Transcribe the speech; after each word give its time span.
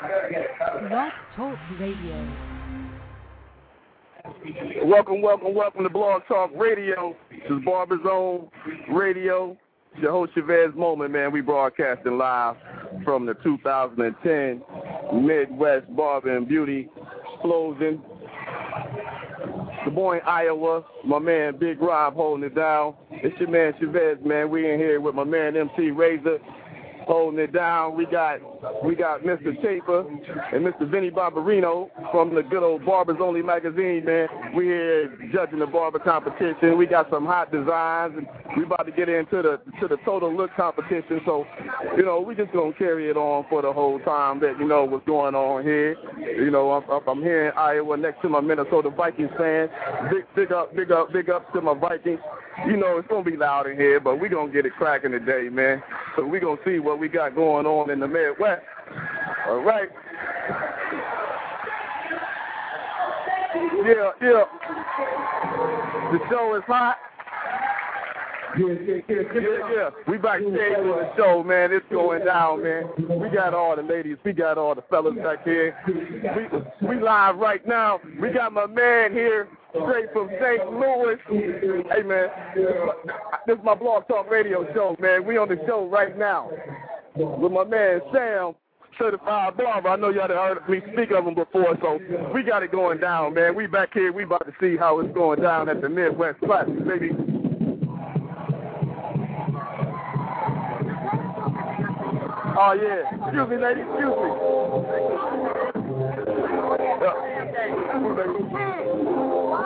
Talk 0.00 1.58
Radio. 1.78 2.32
Welcome, 4.84 5.20
welcome, 5.20 5.54
welcome 5.54 5.82
to 5.82 5.90
Blog 5.90 6.22
Talk 6.26 6.50
Radio. 6.56 7.14
This 7.30 7.40
is 7.50 7.64
Barber 7.66 7.98
Zone 8.02 8.48
Radio. 8.90 9.58
Your 10.00 10.12
host 10.12 10.32
Chavez 10.34 10.70
Moment, 10.74 11.12
man. 11.12 11.32
We 11.32 11.42
broadcasting 11.42 12.16
live 12.16 12.56
from 13.04 13.26
the 13.26 13.34
2010 13.44 14.62
Midwest 15.22 15.94
Barber 15.94 16.34
and 16.34 16.48
Beauty 16.48 16.88
Explosion. 17.34 18.00
Des 19.84 19.90
Moines, 19.90 20.22
Iowa. 20.26 20.82
My 21.04 21.18
man 21.18 21.58
Big 21.58 21.78
Rob 21.82 22.14
holding 22.14 22.44
it 22.44 22.54
down. 22.54 22.94
It's 23.10 23.38
your 23.38 23.50
man 23.50 23.74
Chavez, 23.78 24.16
man. 24.24 24.48
We 24.48 24.70
in 24.70 24.78
here 24.78 25.02
with 25.02 25.14
my 25.14 25.24
man 25.24 25.58
MC 25.58 25.90
Razor 25.90 26.38
holding 27.06 27.40
it 27.40 27.52
down. 27.52 27.96
We 27.96 28.06
got 28.06 28.40
we 28.84 28.94
got 28.94 29.22
Mr. 29.22 29.60
Taper 29.62 30.00
and 30.52 30.64
Mr. 30.64 30.90
Vinny 30.90 31.10
Barberino 31.10 31.90
from 32.10 32.34
the 32.34 32.42
good 32.42 32.62
old 32.62 32.84
Barbers 32.84 33.16
Only 33.20 33.42
magazine, 33.42 34.04
man. 34.04 34.28
We 34.54 34.64
here 34.66 35.08
judging 35.32 35.60
the 35.60 35.66
barber 35.66 35.98
competition. 35.98 36.76
We 36.76 36.86
got 36.86 37.08
some 37.10 37.24
hot 37.24 37.50
designs 37.52 38.14
and 38.16 38.26
we 38.56 38.64
about 38.64 38.84
to 38.84 38.92
get 38.92 39.08
into 39.08 39.42
the 39.42 39.60
to 39.80 39.88
the 39.88 39.96
total 40.04 40.34
look 40.34 40.50
competition. 40.56 41.20
So, 41.24 41.46
you 41.96 42.04
know, 42.04 42.20
we 42.20 42.34
just 42.34 42.52
gonna 42.52 42.72
carry 42.74 43.08
it 43.10 43.16
on 43.16 43.46
for 43.48 43.62
the 43.62 43.72
whole 43.72 43.98
time 44.00 44.40
that 44.40 44.56
you 44.58 44.66
know 44.66 44.84
what's 44.84 45.06
going 45.06 45.34
on 45.34 45.62
here. 45.62 45.96
You 46.18 46.50
know, 46.50 46.72
I'm, 46.72 47.08
I'm 47.08 47.22
here 47.22 47.48
in 47.48 47.52
Iowa 47.56 47.96
next 47.96 48.20
to 48.22 48.28
my 48.28 48.40
Minnesota 48.40 48.90
Vikings 48.90 49.30
fans. 49.38 49.70
Big 50.10 50.24
big 50.34 50.52
up, 50.52 50.74
big 50.74 50.90
up, 50.90 51.12
big 51.12 51.30
up 51.30 51.50
to 51.52 51.60
my 51.60 51.74
Vikings. 51.74 52.20
You 52.66 52.76
know, 52.76 52.98
it's 52.98 53.08
gonna 53.08 53.24
be 53.24 53.36
loud 53.36 53.68
in 53.68 53.76
here, 53.76 54.00
but 54.00 54.20
we 54.20 54.28
gonna 54.28 54.52
get 54.52 54.66
it 54.66 54.72
cracking 54.76 55.12
today, 55.12 55.48
man. 55.48 55.82
So 56.16 56.26
we 56.26 56.40
gonna 56.40 56.60
see 56.64 56.78
what 56.78 56.98
we 56.98 57.08
got 57.08 57.34
going 57.34 57.66
on 57.66 57.90
in 57.90 58.00
the 58.00 58.08
Midwest. 58.08 58.49
All 59.48 59.62
right. 59.62 59.88
Yeah, 63.84 64.10
yeah. 64.20 64.44
The 66.12 66.18
show 66.30 66.54
is 66.56 66.62
hot. 66.66 66.96
Yeah, 68.58 68.74
yeah. 69.08 69.90
We 70.08 70.18
backstage 70.18 70.52
with 70.78 70.96
the 70.96 71.12
show, 71.16 71.42
man. 71.44 71.72
It's 71.72 71.86
going 71.90 72.24
down, 72.24 72.62
man. 72.62 72.84
We 72.98 73.28
got 73.30 73.54
all 73.54 73.76
the 73.76 73.82
ladies. 73.82 74.16
We 74.24 74.32
got 74.32 74.58
all 74.58 74.74
the 74.74 74.82
fellas 74.90 75.14
back 75.22 75.44
here. 75.44 75.76
We 75.86 76.88
we 76.88 77.00
live 77.00 77.36
right 77.36 77.66
now. 77.66 78.00
We 78.20 78.32
got 78.32 78.52
my 78.52 78.66
man 78.66 79.12
here, 79.12 79.48
straight 79.70 80.12
from 80.12 80.30
St. 80.40 80.72
Louis. 80.72 81.16
Hey, 81.94 82.02
man. 82.02 82.28
This 83.46 83.56
is 83.56 83.64
my 83.64 83.74
Blog 83.74 84.08
Talk 84.08 84.28
Radio 84.30 84.66
show, 84.74 84.96
man. 84.98 85.24
We 85.24 85.38
on 85.38 85.48
the 85.48 85.58
show 85.66 85.88
right 85.88 86.18
now 86.18 86.50
with 87.14 87.52
my 87.52 87.64
man 87.64 88.00
Sam 88.12 88.54
certified 89.00 89.56
barber. 89.56 89.88
I 89.88 89.96
know 89.96 90.10
y'all 90.10 90.28
heard 90.28 90.68
me 90.68 90.80
speak 90.92 91.10
of 91.10 91.26
him 91.26 91.34
before, 91.34 91.76
so 91.80 91.98
we 92.34 92.42
got 92.42 92.62
it 92.62 92.70
going 92.70 92.98
down, 92.98 93.34
man. 93.34 93.56
We 93.56 93.66
back 93.66 93.94
here. 93.94 94.12
We 94.12 94.24
about 94.24 94.46
to 94.46 94.52
see 94.60 94.76
how 94.76 95.00
it's 95.00 95.12
going 95.14 95.40
down 95.40 95.68
at 95.68 95.80
the 95.80 95.88
Midwest 95.88 96.40
Classic, 96.40 96.86
baby. 96.86 97.10
Oh 102.62 102.76
yeah. 102.76 103.08
Excuse 103.24 103.48
me, 103.48 103.56
lady. 103.56 103.80
Excuse 103.80 104.12
me. 104.20 104.28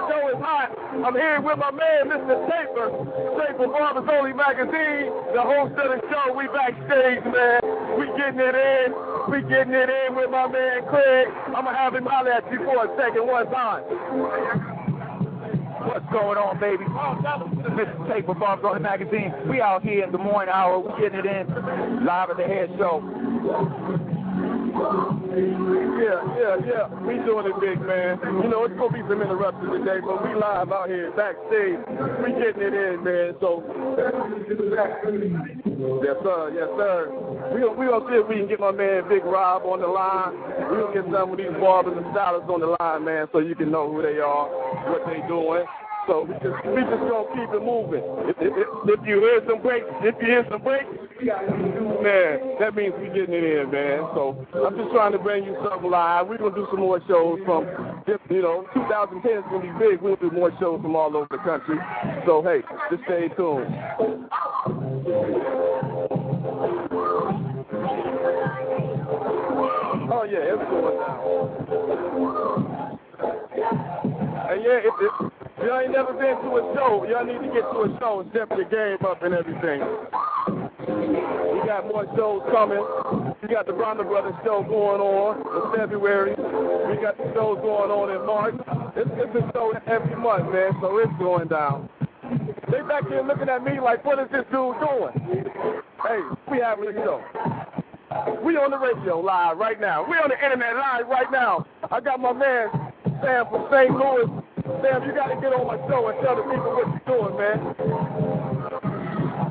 Show 0.09 0.29
is 0.31 0.39
hot. 0.39 0.71
I'm 1.05 1.15
here 1.15 1.41
with 1.41 1.59
my 1.59 1.71
man, 1.73 2.07
Mr. 2.07 2.39
Taper, 2.49 2.89
Taper 3.37 3.67
Barbers 3.67 4.09
Only 4.11 4.33
Magazine, 4.33 5.11
the 5.35 5.43
host 5.43 5.75
of 5.75 5.91
the 5.91 6.01
show. 6.09 6.33
We 6.37 6.47
backstage, 6.47 7.25
man. 7.25 7.61
We 7.99 8.07
getting 8.17 8.41
it 8.41 8.55
in. 8.55 9.14
We 9.31 9.41
getting 9.43 9.73
it 9.73 9.89
in 9.89 10.15
with 10.15 10.31
my 10.31 10.47
man 10.49 10.85
Craig. 10.89 11.29
I'm 11.47 11.65
gonna 11.65 11.77
have 11.77 11.95
him 11.95 12.05
holler 12.05 12.33
at 12.33 12.51
you 12.53 12.59
for 12.59 12.85
a 12.85 12.97
second, 12.97 13.27
one 13.27 13.47
time. 13.51 13.83
What's 15.85 16.07
going 16.13 16.39
on, 16.39 16.61
baby? 16.61 16.85
Mr. 16.85 18.09
Taper 18.13 18.35
Barbers 18.35 18.65
Only 18.69 18.81
Magazine. 18.81 19.33
We 19.49 19.61
out 19.61 19.83
here 19.83 20.05
in 20.05 20.13
Des 20.13 20.19
Moines, 20.19 20.49
Iowa. 20.49 20.81
We 20.81 21.01
getting 21.01 21.21
it 21.21 21.27
in 21.27 22.05
live 22.05 22.31
at 22.31 22.37
the 22.37 22.45
head 22.45 22.71
show. 22.77 23.01
Yeah, 24.75 26.19
yeah, 26.35 26.57
yeah. 26.67 26.85
We 27.07 27.15
doing 27.23 27.47
it 27.47 27.59
big, 27.63 27.79
man. 27.87 28.19
You 28.43 28.49
know, 28.51 28.65
it's 28.65 28.75
gonna 28.75 28.91
be 28.91 29.03
some 29.07 29.23
interruptions 29.23 29.71
today, 29.71 30.03
but 30.03 30.23
we 30.27 30.35
live 30.35 30.73
out 30.73 30.89
here 30.89 31.13
backstage. 31.15 31.79
We 32.23 32.35
getting 32.43 32.63
it 32.63 32.75
in, 32.75 33.05
man. 33.07 33.35
So, 33.39 33.63
yes, 36.03 36.19
sir, 36.23 36.51
yes, 36.55 36.71
sir. 36.75 37.07
We 37.55 37.63
we 37.71 37.87
gonna 37.87 38.07
see 38.11 38.19
if 38.19 38.29
we 38.29 38.37
can 38.37 38.49
get 38.49 38.59
my 38.59 38.73
man 38.73 39.09
Big 39.09 39.25
Rob 39.25 39.63
on 39.63 39.81
the 39.81 39.87
line. 39.87 40.35
We 40.71 40.83
gonna 40.83 40.95
get 40.95 41.07
some 41.07 41.31
of 41.31 41.39
these 41.39 41.55
barbers 41.61 41.95
and 41.97 42.07
stylists 42.11 42.51
on 42.51 42.61
the 42.61 42.75
line, 42.79 43.05
man, 43.05 43.29
so 43.31 43.39
you 43.39 43.55
can 43.55 43.71
know 43.71 43.91
who 43.91 44.03
they 44.03 44.19
are, 44.19 44.47
what 44.91 45.07
they 45.07 45.23
doing. 45.29 45.65
So 46.07 46.25
we 46.29 46.35
just 46.35 46.67
we 46.69 46.81
just 46.83 47.01
gonna 47.09 47.33
keep 47.33 47.49
it 47.49 47.65
moving. 47.65 48.05
If, 48.29 48.37
if, 48.37 49.01
if 49.01 49.07
you 49.09 49.21
hear 49.21 49.41
some 49.49 49.63
breaks, 49.63 49.87
if 50.05 50.15
you 50.21 50.27
hear 50.27 50.47
some 50.51 50.61
breaks, 50.61 50.85
man, 52.05 52.61
that 52.61 52.75
means 52.77 52.93
we 53.01 53.07
getting 53.09 53.33
it 53.33 53.45
in, 53.45 53.71
man. 53.71 54.05
So 54.13 54.37
I'm 54.53 54.77
just 54.77 54.93
trying 54.93 55.13
to 55.13 55.19
bring 55.19 55.45
you 55.45 55.57
something 55.65 55.91
live. 55.91 56.29
We're 56.29 56.39
gonna 56.39 56.55
do 56.55 56.67
some 56.71 56.81
more 56.81 57.01
shows 57.09 57.41
from, 57.47 57.65
you 58.29 58.43
know, 58.43 58.67
2010 58.75 59.33
is 59.33 59.45
gonna 59.49 59.65
be 59.65 59.73
big. 59.79 60.03
We'll 60.03 60.17
do 60.17 60.31
more 60.31 60.53
shows 60.61 60.83
from 60.83 60.95
all 60.95 61.17
over 61.17 61.27
the 61.31 61.39
country. 61.39 61.79
So 62.27 62.43
hey, 62.43 62.61
just 62.91 63.05
stay 63.05 63.29
tuned. 63.37 63.73
Oh 70.13 70.25
yeah, 70.29 70.53
it's 70.53 70.65
going 70.69 70.99
down. 71.01 71.25
And 74.45 74.63
yeah, 74.63 74.79
if, 74.85 74.95
if 75.01 75.34
y'all 75.65 75.81
ain't 75.81 75.93
never 75.93 76.13
been 76.13 76.37
to 76.45 76.51
a 76.61 76.63
show, 76.77 77.07
y'all 77.09 77.25
need 77.25 77.41
to 77.41 77.53
get 77.53 77.65
to 77.73 77.89
a 77.89 77.99
show 77.99 78.21
and 78.21 78.31
step 78.31 78.51
your 78.53 78.69
game 78.69 79.01
up 79.07 79.23
and 79.23 79.35
everything. 79.35 79.81
We 80.85 81.65
got 81.67 81.89
more 81.89 82.05
shows 82.17 82.43
coming. 82.53 82.85
We 83.41 83.49
got 83.49 83.67
the 83.67 83.73
Bronner 83.73 84.05
Brothers 84.05 84.35
show 84.45 84.63
going 84.63 85.01
on 85.01 85.41
in 85.41 85.81
February. 85.81 86.37
We 86.37 87.01
got 87.01 87.17
the 87.17 87.33
shows 87.33 87.59
going 87.65 87.91
on 87.91 88.11
in 88.13 88.27
March. 88.27 88.55
It's, 88.97 89.11
it's 89.17 89.35
a 89.35 89.53
show 89.53 89.73
every 89.87 90.17
month, 90.17 90.53
man, 90.53 90.73
so 90.81 90.99
it's 90.99 91.13
going 91.19 91.49
down. 91.49 91.89
They 92.71 92.83
back 92.83 93.09
here 93.09 93.23
looking 93.23 93.49
at 93.49 93.65
me 93.65 93.81
like, 93.81 94.05
what 94.05 94.19
is 94.19 94.29
this 94.33 94.45
dude 94.53 94.77
doing? 94.81 95.45
Hey, 96.05 96.21
we 96.51 96.59
having 96.61 96.89
a 96.89 96.93
show. 96.93 97.23
We 98.45 98.57
on 98.57 98.71
the 98.71 98.79
radio 98.79 99.19
live 99.21 99.59
right 99.59 99.81
now. 99.81 100.05
We 100.09 100.17
on 100.17 100.29
the 100.29 100.37
internet 100.37 100.77
live 100.77 101.09
right 101.09 101.31
now. 101.33 101.67
I 101.91 102.01
got 102.01 102.21
my 102.21 102.33
man 102.33 102.69
Sam 103.23 103.47
from 103.51 103.67
St. 103.73 103.91
Louis. 103.91 104.44
Sam, 104.65 105.05
you 105.05 105.13
got 105.13 105.29
to 105.29 105.37
get 105.45 105.53
on 105.53 105.69
my 105.69 105.77
show 105.93 106.09
and 106.09 106.17
tell 106.25 106.41
the 106.41 106.45
people 106.49 106.73
what 106.73 106.89
you're 106.89 107.05
doing, 107.05 107.37
man. 107.37 107.61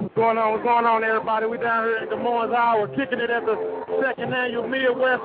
What's 0.02 0.16
going 0.18 0.42
on? 0.42 0.58
What's 0.58 0.66
going 0.66 0.90
on, 0.90 1.04
everybody? 1.06 1.46
We 1.46 1.62
down 1.62 1.86
here 1.86 2.02
in 2.02 2.10
Des 2.10 2.18
Moines, 2.18 2.50
Iowa, 2.50 2.90
kicking 2.98 3.22
it 3.22 3.30
at 3.30 3.46
the 3.46 3.54
second 4.02 4.34
annual 4.34 4.66
Midwest 4.66 5.22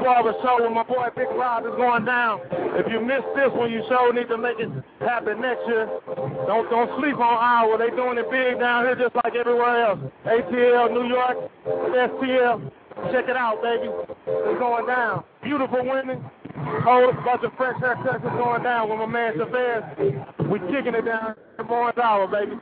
Barber 0.00 0.32
Show 0.40 0.64
with 0.64 0.72
my 0.72 0.88
boy 0.88 1.12
Big 1.12 1.28
Rob 1.36 1.68
is 1.68 1.76
going 1.76 2.08
down. 2.08 2.40
If 2.80 2.88
you 2.88 3.04
missed 3.04 3.28
this 3.36 3.52
one, 3.52 3.68
you 3.68 3.84
sure 3.92 4.08
need 4.16 4.32
to 4.32 4.40
make 4.40 4.56
it 4.56 4.72
happen 5.04 5.36
next 5.44 5.68
year. 5.68 5.84
Don't 6.48 6.64
don't 6.72 6.88
sleep 6.96 7.20
on 7.20 7.36
Iowa. 7.36 7.76
They 7.76 7.92
doing 7.92 8.16
it 8.16 8.24
big 8.32 8.56
down 8.56 8.88
here 8.88 8.96
just 8.96 9.12
like 9.20 9.36
everywhere 9.36 9.84
else. 9.84 10.00
ATL, 10.24 10.96
New 10.96 11.12
York, 11.12 11.36
STL. 11.68 12.72
Check 13.12 13.28
it 13.28 13.36
out, 13.36 13.60
baby. 13.60 13.92
It's 14.26 14.58
going 14.58 14.88
down. 14.88 15.24
Beautiful 15.44 15.84
women. 15.84 16.24
Whole 16.84 17.12
bunch 17.24 17.42
of 17.44 17.52
fresh 17.56 17.80
haircuts 17.80 18.24
is 18.24 18.36
going 18.38 18.62
down 18.62 18.90
with 18.90 18.98
my 18.98 19.06
man 19.06 19.34
Chavez. 19.36 19.82
We 20.50 20.58
kicking 20.70 20.94
it 20.94 21.04
down 21.04 21.34
Moines, 21.68 21.98
Iowa, 22.02 22.26
baby. 22.26 22.56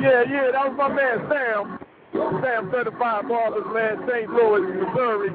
Yeah, 0.00 0.24
yeah, 0.24 0.50
that 0.52 0.68
was 0.68 0.74
my 0.78 0.88
man 0.88 1.18
Sam. 1.28 1.78
Sam 2.42 2.70
Certified 2.72 3.28
Barbers, 3.28 3.66
man, 3.72 4.02
St. 4.08 4.30
Louis, 4.30 4.62
Missouri. 4.82 5.30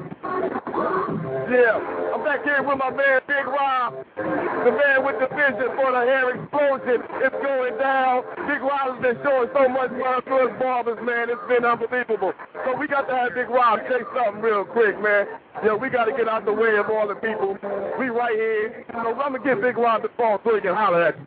Yeah, 1.48 2.05
back 2.26 2.42
here 2.42 2.60
with 2.60 2.76
my 2.78 2.90
man 2.90 3.20
Big 3.28 3.46
Rob, 3.46 4.02
the 4.18 4.72
man 4.74 5.06
with 5.06 5.14
the 5.22 5.30
vision 5.30 5.70
for 5.78 5.94
the 5.94 6.02
hair 6.10 6.34
explosion. 6.34 6.98
It's 7.22 7.38
going 7.38 7.78
down. 7.78 8.26
Big 8.50 8.58
Rob 8.66 8.98
has 8.98 9.00
been 9.00 9.14
showing 9.22 9.48
so 9.54 9.68
much 9.70 9.94
love 9.94 10.26
to 10.26 10.34
his 10.42 10.58
barbers, 10.58 10.98
man. 11.06 11.30
It's 11.30 11.46
been 11.46 11.64
unbelievable. 11.64 12.34
So 12.66 12.74
we 12.74 12.88
got 12.88 13.06
to 13.06 13.14
have 13.14 13.34
Big 13.38 13.48
Rob 13.48 13.78
say 13.86 14.02
something 14.10 14.42
real 14.42 14.64
quick, 14.64 14.98
man. 14.98 15.38
Yo, 15.64 15.76
we 15.76 15.88
got 15.88 16.06
to 16.06 16.12
get 16.12 16.26
out 16.26 16.44
the 16.44 16.52
way 16.52 16.76
of 16.76 16.90
all 16.90 17.06
the 17.06 17.14
people. 17.14 17.56
We 17.96 18.10
right 18.10 18.34
here. 18.34 18.84
So 18.90 19.14
I'm 19.14 19.14
going 19.14 19.40
to 19.40 19.46
get 19.46 19.62
Big 19.62 19.78
Rob 19.78 20.02
the 20.02 20.10
phone 20.18 20.38
so 20.42 20.56
he 20.56 20.60
can 20.60 20.74
holler 20.74 21.02
at 21.02 21.14
you. 21.14 21.24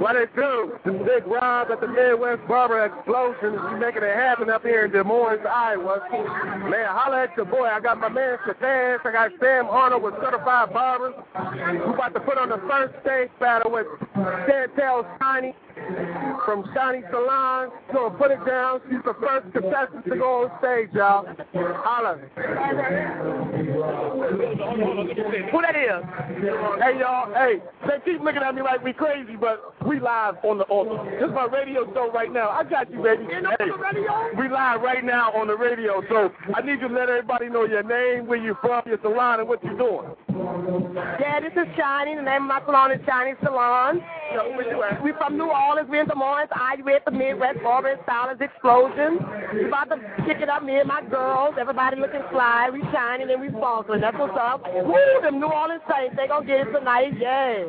What 0.00 0.16
it 0.16 0.34
do? 0.34 0.80
Big 1.04 1.26
Rob 1.26 1.70
at 1.70 1.80
the 1.80 1.86
Midwest 1.86 2.48
Barber 2.48 2.86
Explosion. 2.86 3.52
We 3.52 3.78
making 3.78 4.02
it 4.02 4.16
happen 4.16 4.48
up 4.48 4.62
here 4.62 4.86
in 4.86 4.90
Des 4.90 5.04
Moines, 5.04 5.44
Iowa. 5.46 6.00
Man, 6.68 6.88
holler 6.88 7.28
at 7.28 7.36
your 7.36 7.46
boy. 7.46 7.68
I 7.68 7.78
got 7.78 8.00
my 8.00 8.08
man 8.08 8.21
Chavez. 8.46 9.00
I 9.04 9.12
got 9.12 9.30
Sam 9.40 9.66
Arnold 9.66 10.02
with 10.02 10.14
Certified 10.22 10.72
Barbers. 10.72 11.14
We 11.34 11.78
about 11.78 12.14
to 12.14 12.20
put 12.20 12.38
on 12.38 12.48
the 12.48 12.62
first 12.68 12.94
stage 13.02 13.30
battle 13.40 13.72
with 13.72 13.86
Chantel 14.14 15.06
Shiny 15.18 15.54
from 16.44 16.64
Shiny 16.74 17.02
Salon. 17.10 17.70
So 17.92 18.10
put 18.10 18.30
it 18.30 18.44
down. 18.46 18.80
She's 18.88 19.02
the 19.04 19.14
first 19.20 19.52
contestant 19.52 20.04
to 20.04 20.16
go 20.16 20.44
on 20.44 20.50
stage, 20.58 20.90
y'all. 20.92 21.26
Holla. 21.54 22.18
Who 25.50 25.62
that 25.62 25.76
is? 25.76 26.02
Hey, 26.82 26.98
y'all. 26.98 27.32
Hey, 27.32 27.62
they 27.86 27.98
keep 28.04 28.20
looking 28.22 28.42
at 28.42 28.54
me 28.54 28.62
like 28.62 28.82
we 28.82 28.92
crazy, 28.92 29.36
but 29.36 29.74
we 29.86 30.00
live 30.00 30.36
on 30.44 30.58
the 30.58 30.64
on. 30.64 31.06
This 31.06 31.28
is 31.28 31.34
my 31.34 31.44
radio 31.44 31.84
show 31.92 32.10
right 32.12 32.32
now. 32.32 32.50
I 32.50 32.64
got 32.64 32.90
you, 32.90 33.02
baby. 33.02 33.24
Hey, 33.24 33.70
we 34.36 34.48
live 34.48 34.82
right 34.82 35.04
now 35.04 35.32
on 35.32 35.46
the 35.46 35.56
radio, 35.56 36.02
so 36.08 36.32
I 36.54 36.62
need 36.62 36.80
you 36.80 36.88
to 36.88 36.94
let 36.94 37.08
everybody 37.08 37.48
know 37.48 37.64
your 37.64 37.82
name, 37.82 38.26
where 38.26 38.38
you 38.38 38.56
from, 38.60 38.82
your 38.86 38.98
salon, 39.02 39.40
and 39.40 39.48
what 39.48 39.62
you're 39.64 39.76
doing. 39.76 40.10
Yeah, 40.52 41.40
this 41.40 41.52
is 41.52 41.68
Shiny. 41.76 42.14
The 42.14 42.22
name 42.22 42.42
of 42.42 42.48
my 42.48 42.60
salon 42.66 42.92
is 42.92 43.00
Shiny 43.08 43.32
Salon. 43.42 44.02
Yo, 44.34 44.52
where 44.52 44.68
you? 44.68 45.04
We 45.04 45.12
from 45.16 45.38
New 45.38 45.48
Orleans. 45.48 45.88
We 45.88 45.98
in 45.98 46.06
Des 46.06 46.14
Moines. 46.14 46.48
I 46.52 46.76
with 46.84 47.02
the 47.06 47.10
Midwest 47.10 47.58
and 47.64 47.98
Stylist 48.04 48.42
Explosion. 48.42 49.16
We're 49.52 49.68
about 49.68 49.88
to 49.88 49.96
kick 50.26 50.42
it 50.42 50.50
up. 50.50 50.62
Me 50.62 50.78
and 50.78 50.88
my 50.88 51.02
girls. 51.08 51.54
Everybody 51.58 51.96
looking 51.96 52.22
fly. 52.30 52.68
We 52.70 52.82
shining 52.92 53.30
and 53.30 53.40
we 53.40 53.48
sparkling. 53.48 54.02
That's 54.02 54.18
what's 54.18 54.36
up. 54.36 54.62
Woo! 54.68 54.94
Them 55.22 55.40
New 55.40 55.48
Orleans 55.48 55.82
Saints. 55.88 56.16
They 56.16 56.28
gonna 56.28 56.46
get 56.46 56.68
it 56.68 56.72
tonight. 56.72 57.16
Yeah. 57.18 57.64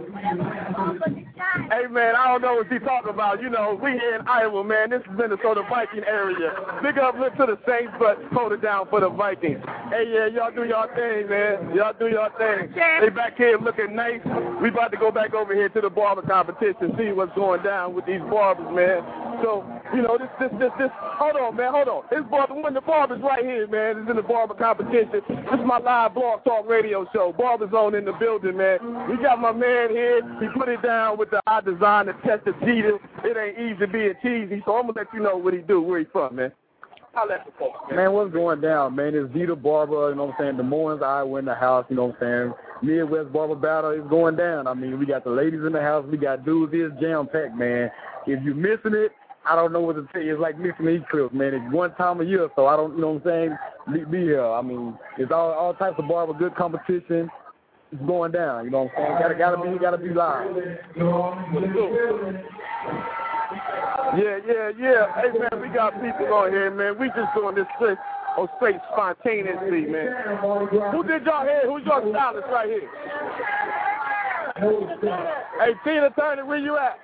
Hey 1.69 1.87
man, 1.87 2.15
I 2.15 2.27
don't 2.27 2.41
know 2.41 2.55
what 2.55 2.67
she's 2.69 2.81
talking 2.81 3.13
about. 3.13 3.41
You 3.41 3.49
know, 3.49 3.79
we 3.81 3.91
here 3.91 4.15
in 4.15 4.27
Iowa, 4.27 4.63
man. 4.63 4.89
This 4.89 5.01
is 5.01 5.17
Minnesota 5.17 5.63
Viking 5.69 6.03
area. 6.07 6.51
Big 6.81 6.97
uplift 6.97 7.37
to 7.37 7.45
the 7.45 7.59
Saints, 7.67 7.93
but 7.99 8.17
hold 8.31 8.53
it 8.53 8.61
down 8.61 8.87
for 8.89 8.99
the 9.01 9.09
Vikings. 9.09 9.61
Hey 9.89 10.09
yeah, 10.09 10.27
y'all 10.27 10.51
do 10.53 10.65
y'all 10.65 10.87
thing, 10.95 11.29
man. 11.29 11.75
Y'all 11.75 11.93
do 11.97 12.07
y'all 12.07 12.31
thing. 12.37 12.72
They 12.75 13.09
back 13.09 13.37
here 13.37 13.57
looking 13.57 13.95
nice. 13.95 14.21
We 14.61 14.69
about 14.69 14.91
to 14.91 14.97
go 14.97 15.11
back 15.11 15.33
over 15.33 15.53
here 15.53 15.69
to 15.69 15.81
the 15.81 15.89
barber 15.89 16.21
competition, 16.21 16.93
see 16.97 17.11
what's 17.11 17.33
going 17.35 17.63
down 17.63 17.93
with 17.93 18.05
these 18.05 18.21
barbers, 18.29 18.67
man. 18.73 19.03
So, 19.43 19.65
you 19.93 20.01
know, 20.01 20.17
this, 20.17 20.29
this, 20.39 20.51
this, 20.59 20.71
this. 20.79 20.89
Hold 21.19 21.35
on, 21.35 21.55
man. 21.55 21.71
Hold 21.71 21.87
on. 21.87 22.03
This 22.09 22.23
barber, 22.29 22.55
when 22.55 22.73
the 22.73 22.81
barber's 22.81 23.21
right 23.21 23.43
here, 23.43 23.67
man. 23.67 24.03
Is 24.03 24.09
in 24.09 24.15
the 24.15 24.23
barber 24.23 24.53
competition. 24.53 25.11
This 25.11 25.59
is 25.59 25.65
my 25.65 25.79
live 25.79 26.13
blog 26.13 26.43
talk 26.43 26.67
radio 26.67 27.05
show. 27.13 27.33
Barber 27.37 27.69
Zone 27.69 27.95
in 27.95 28.05
the 28.05 28.13
building, 28.13 28.57
man. 28.57 28.79
We 29.09 29.17
got 29.17 29.39
my 29.39 29.51
man 29.51 29.89
here. 29.89 30.21
He 30.39 30.47
put 30.57 30.69
it 30.69 30.81
down 30.81 31.17
with 31.17 31.29
the 31.31 31.41
I 31.45 31.61
design 31.61 32.07
the 32.07 32.13
test 32.25 32.47
of 32.47 32.59
Jeter. 32.61 32.97
It 33.23 33.37
ain't 33.37 33.59
easy 33.59 33.85
being 33.85 34.13
cheesy, 34.21 34.61
so 34.65 34.77
I'm 34.77 34.87
gonna 34.87 34.93
let 34.97 35.13
you 35.13 35.19
know 35.19 35.37
what 35.37 35.53
he 35.53 35.59
do, 35.59 35.81
where 35.81 35.99
he 35.99 36.05
from, 36.05 36.35
man. 36.37 36.51
I'll 37.15 37.27
let 37.27 37.45
the 37.45 37.51
folks. 37.59 37.77
Man, 37.93 38.11
what's 38.13 38.33
going 38.33 38.61
down, 38.61 38.95
man? 38.95 39.13
It's 39.13 39.31
Vita 39.31 39.55
Barber, 39.55 40.09
you 40.09 40.15
know 40.15 40.25
what 40.25 40.35
I'm 40.39 40.45
saying? 40.45 40.57
Des 40.57 40.63
Moines, 40.63 41.03
Iowa 41.03 41.39
in 41.39 41.45
the 41.45 41.53
house, 41.53 41.85
you 41.89 41.95
know 41.95 42.05
what 42.05 42.21
I'm 42.23 42.53
saying? 42.81 42.97
Midwest 42.97 43.31
Barber 43.31 43.55
Battle 43.55 43.91
is 43.91 44.09
going 44.09 44.35
down. 44.35 44.65
I 44.65 44.73
mean, 44.73 44.97
we 44.97 45.05
got 45.05 45.23
the 45.23 45.29
ladies 45.29 45.61
in 45.65 45.73
the 45.73 45.81
house, 45.81 46.05
we 46.09 46.17
got 46.17 46.43
dudes, 46.43 46.73
it's 46.75 46.99
jam 46.99 47.27
packed, 47.27 47.55
man. 47.55 47.91
If 48.25 48.43
you're 48.43 48.55
missing 48.55 48.93
it, 48.95 49.11
I 49.45 49.55
don't 49.55 49.73
know 49.73 49.81
what 49.81 49.95
to 49.95 50.07
tell 50.11 50.21
you. 50.21 50.33
It's 50.33 50.41
like 50.41 50.57
missing 50.57 50.87
these 50.87 51.01
clips, 51.11 51.33
man. 51.33 51.53
It's 51.53 51.73
one 51.73 51.93
time 51.95 52.19
a 52.21 52.23
year, 52.23 52.49
so 52.55 52.65
I 52.65 52.75
don't, 52.75 52.95
you 52.95 53.01
know 53.01 53.11
what 53.11 53.27
I'm 53.31 53.57
saying? 53.91 54.03
Be, 54.05 54.05
be 54.09 54.23
here. 54.23 54.45
I 54.45 54.61
mean, 54.61 54.97
it's 55.17 55.31
all 55.31 55.51
all 55.51 55.73
types 55.75 55.99
of 55.99 56.07
barber, 56.07 56.33
good 56.33 56.55
competition. 56.55 57.29
It's 57.91 58.01
going 58.07 58.31
down, 58.31 58.65
you 58.65 58.71
know 58.71 58.83
what 58.83 58.97
I'm 58.97 59.05
saying? 59.05 59.17
Gotta 59.21 59.35
gotta 59.35 59.71
be 59.71 59.77
gotta 59.77 59.97
be 59.99 60.13
live. 60.13 60.49
Yeah, 64.17 64.37
yeah, 64.45 64.71
yeah. 64.77 65.05
Hey 65.15 65.37
man, 65.37 65.61
we 65.61 65.69
got 65.69 65.93
people 65.93 66.33
on 66.33 66.51
here, 66.51 66.69
man. 66.69 66.99
We 66.99 67.07
just 67.07 67.33
doing 67.35 67.55
this 67.55 67.65
thing 67.79 67.95
on 68.37 68.47
straight 68.57 68.75
spontaneously, 68.91 69.85
man. 69.85 70.37
Who 70.91 71.03
did 71.03 71.25
y'all 71.25 71.43
here? 71.43 71.63
Who's 71.65 71.85
your 71.85 72.01
stylist 72.11 72.47
right 72.51 72.69
here? 72.69 72.89
Hey, 75.59 75.73
Tina 75.83 76.09
Turner, 76.17 76.45
where 76.45 76.59
you 76.59 76.77
at? 76.77 76.99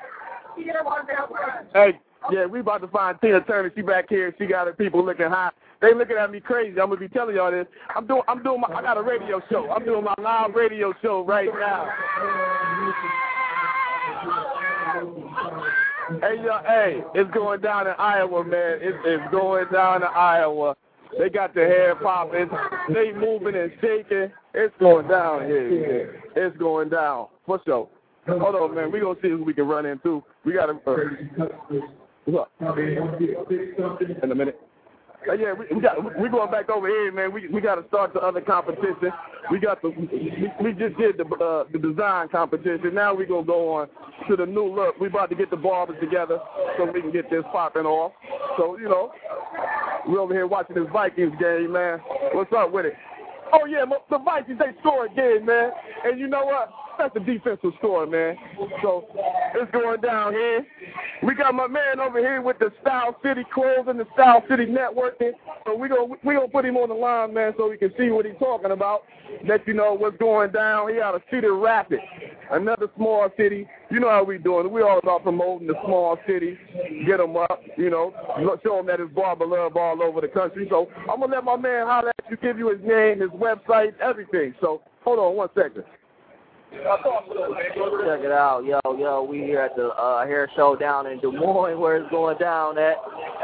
Hey, 1.73 1.99
yeah, 2.31 2.45
we 2.45 2.59
about 2.59 2.81
to 2.81 2.87
find 2.89 3.19
Tina 3.21 3.41
Turner. 3.41 3.71
She 3.75 3.81
back 3.81 4.05
here. 4.09 4.35
She 4.37 4.45
got 4.45 4.67
her 4.67 4.73
people 4.73 5.03
looking 5.03 5.29
hot. 5.29 5.55
They 5.81 5.93
looking 5.93 6.17
at 6.17 6.29
me 6.31 6.41
crazy. 6.41 6.79
I'm 6.79 6.89
gonna 6.89 6.97
be 6.97 7.07
telling 7.07 7.35
y'all 7.35 7.51
this. 7.51 7.65
I'm 7.95 8.05
doing. 8.05 8.21
I'm 8.27 8.43
doing 8.43 8.61
my. 8.61 8.67
I 8.67 8.81
got 8.81 8.97
a 8.97 9.01
radio 9.01 9.41
show. 9.49 9.69
I'm 9.71 9.85
doing 9.85 10.03
my 10.03 10.13
live 10.21 10.53
radio 10.53 10.93
show 11.01 11.25
right 11.25 11.49
now. 11.57 11.87
Hey, 16.09 16.41
yo, 16.43 16.57
hey, 16.65 17.03
it's 17.13 17.29
going 17.31 17.61
down 17.61 17.85
in 17.85 17.93
Iowa, 17.99 18.43
man. 18.43 18.79
It, 18.81 18.95
it's 19.05 19.31
going 19.31 19.65
down 19.71 20.01
in 20.01 20.07
Iowa. 20.07 20.75
They 21.17 21.29
got 21.29 21.53
the 21.53 21.61
hair 21.61 21.95
popping. 21.95 22.49
They 22.93 23.11
moving 23.13 23.55
and 23.55 23.71
shaking. 23.79 24.31
It's 24.55 24.73
going 24.79 25.07
down 25.07 25.45
here. 25.45 26.23
It's 26.35 26.57
going 26.57 26.89
down. 26.89 27.27
For 27.45 27.61
sure. 27.65 27.89
Hold 28.27 28.55
on, 28.55 28.75
man. 28.75 28.91
We 28.91 28.99
gonna 28.99 29.19
see 29.21 29.29
who 29.29 29.43
we 29.43 29.53
can 29.53 29.67
run 29.67 29.85
into. 29.85 30.23
We 30.45 30.53
got 30.53 30.67
to. 30.67 30.91
Uh, 30.91 31.49
what? 32.25 32.49
In 32.59 34.31
a 34.31 34.35
minute. 34.35 34.59
Uh, 35.27 35.33
yeah, 35.33 35.53
we, 35.53 35.65
we 35.75 35.81
got 35.81 36.19
we 36.19 36.29
going 36.29 36.49
back 36.49 36.69
over 36.69 36.87
here, 36.87 37.11
man. 37.11 37.33
We 37.33 37.47
we 37.49 37.59
got 37.59 37.75
to 37.75 37.85
start 37.87 38.13
the 38.13 38.21
other 38.21 38.39
competition. 38.41 39.11
We 39.51 39.59
got 39.59 39.81
the 39.81 39.89
we, 39.89 40.51
we 40.63 40.71
just 40.73 40.97
did 40.97 41.17
the 41.17 41.25
uh, 41.25 41.65
the 41.71 41.79
design 41.79 42.29
competition. 42.29 42.93
Now 42.93 43.13
we 43.13 43.25
gonna 43.25 43.45
go 43.45 43.73
on 43.75 43.89
to 44.29 44.35
the 44.35 44.45
new 44.45 44.73
look. 44.73 44.97
We 44.99 45.07
about 45.07 45.29
to 45.29 45.35
get 45.35 45.49
the 45.49 45.57
barbers 45.57 45.97
together 45.99 46.39
so 46.77 46.89
we 46.91 47.01
can 47.01 47.11
get 47.11 47.29
this 47.29 47.43
popping 47.51 47.85
off. 47.85 48.13
So 48.57 48.77
you 48.77 48.87
know, 48.87 49.11
we 50.07 50.17
over 50.17 50.33
here 50.33 50.47
watching 50.47 50.75
this 50.75 50.87
Vikings 50.93 51.35
game, 51.39 51.73
man. 51.73 51.99
What's 52.33 52.53
up 52.53 52.71
with 52.71 52.85
it? 52.85 52.93
Oh 53.53 53.65
yeah, 53.65 53.85
the 54.09 54.17
Vikings 54.19 54.59
they 54.59 54.79
score 54.79 55.05
again, 55.05 55.45
man. 55.45 55.71
And 56.05 56.19
you 56.19 56.27
know 56.27 56.45
what? 56.45 56.71
That's 56.99 57.15
a 57.15 57.19
defensive 57.19 57.71
score, 57.77 58.05
man. 58.05 58.35
So 58.81 59.07
it's 59.55 59.71
going 59.71 60.01
down 60.01 60.33
here. 60.33 60.65
We 61.23 61.33
got 61.33 61.55
my 61.55 61.67
man 61.67 61.99
over 61.99 62.19
here 62.19 62.41
with 62.41 62.59
the 62.59 62.71
Style 62.81 63.15
City 63.23 63.43
clothes 63.53 63.85
and 63.87 63.99
the 63.99 64.05
Style 64.13 64.43
City 64.49 64.65
networking. 64.65 65.31
So 65.65 65.75
we 65.75 65.87
gonna 65.87 66.15
we 66.23 66.35
gonna 66.35 66.49
put 66.49 66.65
him 66.65 66.75
on 66.75 66.89
the 66.89 66.95
line, 66.95 67.33
man, 67.33 67.53
so 67.57 67.69
we 67.69 67.77
can 67.77 67.93
see 67.97 68.09
what 68.09 68.25
he's 68.25 68.35
talking 68.37 68.71
about. 68.71 69.03
Let 69.47 69.65
you 69.65 69.73
know 69.73 69.93
what's 69.93 70.17
going 70.17 70.51
down. 70.51 70.93
He 70.93 70.99
out 70.99 71.15
of 71.15 71.21
Cedar 71.31 71.55
Rapids, 71.55 72.01
another 72.51 72.87
small 72.95 73.29
city. 73.37 73.67
You 73.91 73.99
know 73.99 74.09
how 74.09 74.23
we 74.23 74.37
doing. 74.37 74.71
We 74.71 74.81
all 74.81 74.99
about 74.99 75.23
promoting 75.23 75.67
the 75.67 75.75
small 75.85 76.17
city, 76.27 76.57
get 77.05 77.17
them 77.17 77.37
up, 77.37 77.61
you 77.77 77.89
know, 77.89 78.13
show 78.63 78.77
them 78.77 78.87
that 78.87 78.99
it's 78.99 79.13
barber 79.13 79.45
love 79.45 79.75
all 79.75 80.01
over 80.01 80.21
the 80.21 80.27
country. 80.27 80.67
So 80.69 80.87
I'm 81.09 81.19
gonna 81.19 81.35
let 81.35 81.43
my 81.43 81.55
man 81.55 81.87
holler 81.87 82.09
at 82.09 82.31
you, 82.31 82.37
give 82.37 82.57
you 82.57 82.69
his 82.69 82.81
name, 82.83 83.21
his 83.21 83.29
website, 83.31 83.97
everything. 83.99 84.53
So 84.61 84.81
hold 85.03 85.19
on 85.19 85.35
one 85.35 85.49
second. 85.55 85.83
Check 86.71 88.21
it 88.21 88.31
out, 88.31 88.63
yo, 88.63 88.79
yo. 88.97 89.23
We 89.23 89.39
here 89.39 89.61
at 89.61 89.75
the 89.75 89.87
uh, 89.89 90.25
hair 90.25 90.49
show 90.55 90.75
down 90.75 91.07
in 91.07 91.19
Des 91.19 91.31
Moines, 91.31 91.79
where 91.79 91.97
it's 91.97 92.09
going 92.11 92.37
down 92.37 92.77
at. 92.77 92.95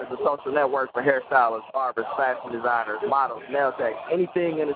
is 0.03 0.07
a 0.13 0.17
social 0.25 0.53
network 0.53 0.93
for 0.93 1.03
hairstylists, 1.03 1.73
barbers, 1.73 2.05
fashion 2.17 2.53
designers, 2.53 2.99
models, 3.09 3.43
nail 3.51 3.73
techs, 3.79 3.97
anything 4.13 4.59
in 4.59 4.69
the 4.69 4.75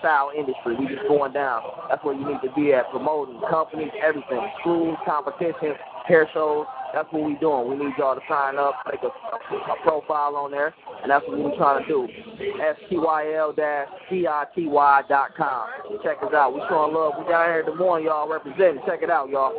style 0.00 0.30
industry. 0.36 0.76
We 0.76 0.88
just 0.88 1.08
going 1.08 1.32
down. 1.32 1.62
That's 1.88 2.04
where 2.04 2.14
you 2.14 2.26
need 2.26 2.42
to 2.44 2.52
be 2.54 2.74
at, 2.74 2.90
promoting 2.90 3.40
companies, 3.48 3.92
everything, 4.02 4.46
schools, 4.60 4.98
competitions, 5.06 5.78
hair 6.04 6.28
shows. 6.32 6.66
That's 6.92 7.10
what 7.12 7.24
we 7.24 7.34
doing. 7.36 7.68
We 7.70 7.76
need 7.84 7.94
y'all 7.98 8.14
to 8.14 8.20
sign 8.28 8.56
up, 8.56 8.74
make 8.90 9.02
a, 9.02 9.08
a 9.08 9.76
profile 9.82 10.36
on 10.36 10.52
there, 10.52 10.72
and 11.02 11.10
that's 11.10 11.26
what 11.26 11.38
we're 11.38 11.56
trying 11.56 11.82
to 11.82 11.88
do. 11.88 12.06
S-T-Y-L-C-I-T-Y 12.62 13.52
dot 15.08 15.34
com. 15.36 15.68
Check 16.04 16.18
us 16.22 16.32
out. 16.32 16.54
We 16.54 16.62
showing 16.68 16.94
love. 16.94 17.14
We 17.18 17.24
down 17.24 17.46
here 17.46 17.60
in 17.60 17.66
Des 17.66 17.74
Moines, 17.74 18.04
y'all 18.04 18.28
representing. 18.28 18.80
Check 18.86 19.02
it 19.02 19.10
out, 19.10 19.28
y'all. 19.28 19.52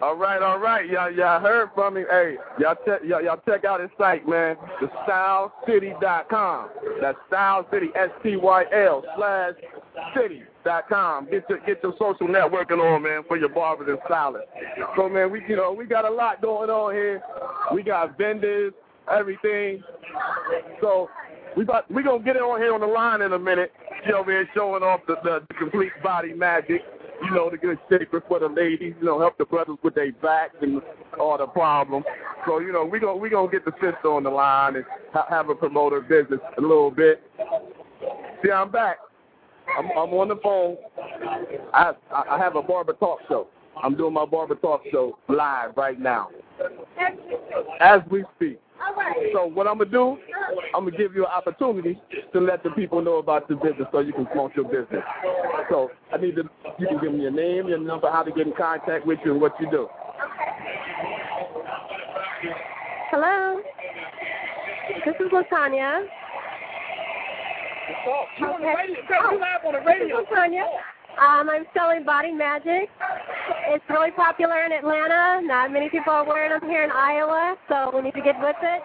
All 0.00 0.14
right, 0.14 0.40
all 0.40 0.60
right, 0.60 0.88
y'all, 0.88 1.10
y'all 1.10 1.40
heard 1.40 1.70
from 1.74 1.94
me. 1.94 2.04
Hey, 2.08 2.36
y'all 2.60 2.76
check, 2.86 3.00
y'all, 3.04 3.20
y'all 3.20 3.40
check 3.44 3.64
out 3.64 3.80
his 3.80 3.90
site, 3.98 4.28
man. 4.28 4.56
The 4.80 4.86
StyleCity.com. 5.08 6.68
That's 7.02 7.18
Style 7.26 7.66
City, 7.72 7.88
S-T-Y-L 7.96 9.04
slash 9.16 9.54
city 10.14 10.44
Get 11.30 11.48
your 11.48 11.58
get 11.60 11.82
your 11.82 11.94
social 11.98 12.28
networking 12.28 12.78
on, 12.78 13.02
man, 13.02 13.22
for 13.26 13.36
your 13.36 13.48
barbers 13.48 13.88
and 13.88 13.98
stylists. 14.06 14.48
So, 14.96 15.08
man, 15.08 15.30
we 15.30 15.42
you 15.48 15.56
know 15.56 15.72
we 15.72 15.86
got 15.86 16.04
a 16.04 16.10
lot 16.10 16.42
going 16.42 16.70
on 16.70 16.94
here. 16.94 17.22
We 17.74 17.82
got 17.82 18.16
vendors, 18.18 18.72
everything. 19.10 19.82
So 20.80 21.08
we 21.56 21.64
about 21.64 21.90
we 21.90 22.02
gonna 22.02 22.22
get 22.22 22.36
it 22.36 22.42
on 22.42 22.60
here 22.60 22.74
on 22.74 22.80
the 22.80 22.86
line 22.86 23.22
in 23.22 23.32
a 23.32 23.38
minute. 23.38 23.72
She 24.06 24.12
over 24.12 24.30
here 24.30 24.48
showing 24.54 24.82
off 24.82 25.00
the, 25.08 25.16
the, 25.24 25.54
complete 25.58 25.90
body 26.04 26.32
magic 26.32 26.82
you 27.22 27.30
know, 27.32 27.50
the 27.50 27.56
good 27.56 27.78
shaper 27.90 28.22
for 28.26 28.38
the 28.38 28.48
ladies, 28.48 28.94
you 29.00 29.06
know, 29.06 29.18
help 29.18 29.38
the 29.38 29.44
brothers 29.44 29.76
with 29.82 29.94
their 29.94 30.12
backs 30.12 30.54
and 30.60 30.80
all 31.18 31.36
the 31.38 31.46
problems. 31.46 32.04
So, 32.46 32.60
you 32.60 32.72
know, 32.72 32.84
we 32.84 33.00
gonna 33.00 33.16
we 33.16 33.28
gonna 33.30 33.50
get 33.50 33.64
the 33.64 33.72
sister 33.72 34.10
on 34.10 34.22
the 34.22 34.30
line 34.30 34.76
and 34.76 34.84
ha- 35.12 35.26
have 35.28 35.48
a 35.48 35.54
promoter 35.54 36.00
business 36.00 36.40
a 36.56 36.60
little 36.60 36.90
bit. 36.90 37.22
See, 38.42 38.50
I'm 38.50 38.70
back. 38.70 38.98
I'm 39.76 39.86
I'm 39.90 40.14
on 40.14 40.28
the 40.28 40.36
phone. 40.36 40.76
I 41.74 41.92
I 42.12 42.38
have 42.38 42.56
a 42.56 42.62
barber 42.62 42.94
talk 42.94 43.20
show. 43.28 43.48
I'm 43.82 43.96
doing 43.96 44.14
my 44.14 44.24
barber 44.24 44.56
talk 44.56 44.82
show 44.90 45.18
live 45.28 45.76
right 45.76 46.00
now, 46.00 46.30
as 47.80 48.00
we 48.10 48.24
speak. 48.36 48.60
So 49.32 49.46
what 49.46 49.66
I'm 49.66 49.78
gonna 49.78 49.90
do? 49.90 50.18
I'm 50.74 50.84
gonna 50.84 50.96
give 50.96 51.14
you 51.14 51.24
an 51.26 51.32
opportunity 51.32 52.00
to 52.32 52.40
let 52.40 52.62
the 52.62 52.70
people 52.70 53.02
know 53.02 53.16
about 53.16 53.48
the 53.48 53.56
business 53.56 53.88
so 53.92 54.00
you 54.00 54.12
can 54.12 54.26
promote 54.26 54.54
your 54.56 54.64
business. 54.64 55.02
So 55.70 55.90
I 56.12 56.16
need 56.16 56.36
to 56.36 56.44
you 56.78 56.86
can 56.86 57.00
give 57.00 57.12
me 57.12 57.22
your 57.22 57.30
name, 57.30 57.68
your 57.68 57.78
number, 57.78 58.10
how 58.10 58.22
to 58.22 58.32
get 58.32 58.46
in 58.46 58.52
contact 58.54 59.06
with 59.06 59.18
you, 59.24 59.32
and 59.32 59.40
what 59.40 59.52
you 59.60 59.70
do. 59.70 59.88
Hello. 63.10 63.60
This 65.04 65.14
is 65.20 65.32
Latanya. 65.32 66.06
You 67.88 68.46
on 68.46 68.60
the 68.60 68.66
radio? 68.68 69.00
You 69.00 69.40
live 69.40 69.64
on 69.64 69.72
the 69.72 69.80
radio. 69.80 70.18
This 70.18 70.28
is 70.28 70.32
Latanya. 70.36 70.64
Um, 71.16 71.48
I'm 71.48 71.64
selling 71.72 72.04
Body 72.04 72.32
Magic. 72.32 72.90
It's 73.68 73.84
really 73.88 74.10
popular 74.12 74.64
in 74.64 74.72
Atlanta. 74.72 75.40
Not 75.42 75.72
many 75.72 75.88
people 75.88 76.12
are 76.12 76.26
wearing 76.26 76.50
them 76.50 76.68
here 76.68 76.84
in 76.84 76.90
Iowa, 76.90 77.56
so 77.68 77.90
we 77.94 78.02
need 78.02 78.14
to 78.14 78.20
get 78.20 78.38
with 78.40 78.56
it. 78.62 78.82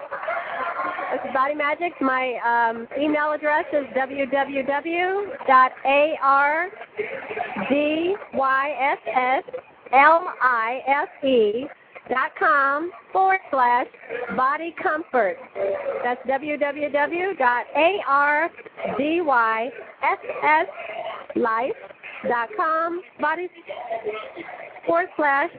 This 1.12 1.20
is 1.28 1.34
Body 1.34 1.54
Magic. 1.54 1.92
My 2.00 2.40
um, 2.48 2.88
email 2.98 3.34
address 3.34 3.66
is 3.74 3.86
www.ardysse 3.94 5.04
dot 12.10 12.32
com 12.38 12.92
forward 13.12 13.40
slash 13.50 13.88
body 14.36 14.76
comfort. 14.82 15.38
That's 16.04 16.22
www.ardysse 16.28 17.38
dot 17.38 17.66
a 17.76 18.00
r 18.08 18.50
d 18.98 19.22
y 19.22 19.72
s 20.02 20.20
s 20.44 20.68
life 21.36 21.72
dot 22.28 22.50
com 22.58 23.02
body 23.22 23.50
forward 24.86 25.08
slash 25.16 25.50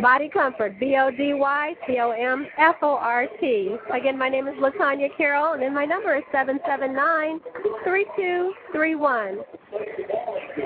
body 0.00 0.28
comfort 0.28 0.78
b 0.78 0.96
o 0.96 1.10
d 1.10 1.34
y 1.34 1.74
c 1.86 1.98
o 1.98 2.12
m 2.12 2.46
f 2.56 2.76
o 2.82 2.94
r 2.96 3.26
t. 3.40 3.76
Again, 3.92 4.16
my 4.16 4.28
name 4.28 4.46
is 4.46 4.54
Latanya 4.56 5.08
Carroll, 5.16 5.54
and 5.54 5.62
then 5.62 5.74
my 5.74 5.84
number 5.84 6.14
is 6.16 6.22
seven 6.30 6.60
seven 6.66 6.94
nine 6.94 7.40
three 7.84 8.06
two 8.16 8.52
three 8.72 8.94
one 8.94 9.38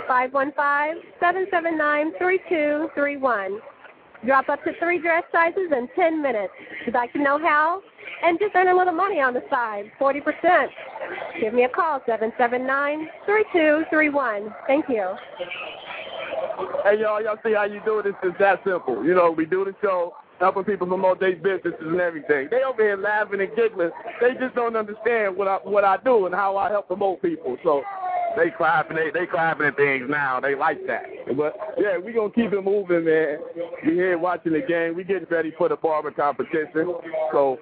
five 0.07 0.35
one 0.35 0.53
five 0.55 0.97
seven 1.19 1.47
seven 1.51 1.79
nine 1.79 2.13
three 2.19 2.41
two 2.49 2.91
three 2.95 3.17
one. 3.17 3.59
Drop 4.27 4.49
up 4.49 4.65
to 4.65 4.73
three 4.79 4.99
dress 4.99 5.25
sizes 5.33 5.71
in 5.71 5.87
10 5.95 6.23
minutes. 6.23 6.53
You'd 6.87 6.95
like 6.95 7.13
to 7.13 7.23
know 7.23 7.39
how? 7.39 7.83
And 8.23 8.39
just 8.39 8.55
earn 8.55 8.69
a 8.69 8.77
little 8.77 8.95
money 8.95 9.21
on 9.21 9.35
the 9.35 9.43
side, 9.51 9.91
40%. 10.01 10.69
Give 11.41 11.53
me 11.53 11.65
a 11.65 11.69
call, 11.69 12.01
779-3231. 12.09 14.55
Thank 14.67 14.89
you. 14.89 15.15
Hey 16.85 17.01
y'all, 17.01 17.23
y'all 17.23 17.37
see 17.45 17.53
how 17.53 17.65
you 17.65 17.83
do 17.85 18.01
this? 18.03 18.15
It's 18.23 18.33
just 18.33 18.39
that 18.39 18.63
simple. 18.65 19.05
You 19.05 19.15
know, 19.15 19.31
we 19.31 19.45
do 19.45 19.65
the 19.65 19.75
show, 19.83 20.15
helping 20.39 20.65
people 20.65 20.87
promote 20.87 21.21
their 21.21 21.37
businesses 21.37 21.81
and 21.81 22.01
everything. 22.01 22.49
They 22.51 22.63
over 22.63 22.83
here 22.83 22.97
laughing 22.97 23.41
and 23.41 23.55
giggling. 23.57 23.91
They 24.21 24.35
just 24.35 24.55
don't 24.55 24.77
understand 24.77 25.37
what 25.37 25.49
I 25.49 25.57
what 25.65 25.85
I 25.85 25.97
do 26.05 26.27
and 26.27 26.35
how 26.35 26.57
I 26.57 26.71
help 26.71 26.87
promote 26.87 27.21
people. 27.23 27.57
So 27.65 27.83
they 28.37 28.51
clapping, 28.57 28.97
they 28.97 29.11
they 29.13 29.27
clapping 29.27 29.67
at 29.67 29.77
things 29.77 30.07
now. 30.09 30.41
They 30.41 30.55
like 30.55 30.87
that. 30.87 31.05
But 31.37 31.57
yeah, 31.79 31.99
we 31.99 32.13
gonna 32.13 32.31
keep 32.31 32.53
it 32.53 32.63
moving, 32.63 33.05
man. 33.05 33.39
We 33.85 33.95
here 33.95 34.19
watching 34.19 34.53
the 34.53 34.63
game. 34.63 34.97
We 34.97 35.05
getting 35.05 35.29
ready 35.31 35.53
for 35.57 35.69
the 35.69 35.77
barber 35.77 36.11
competition. 36.11 36.95
So 37.33 37.59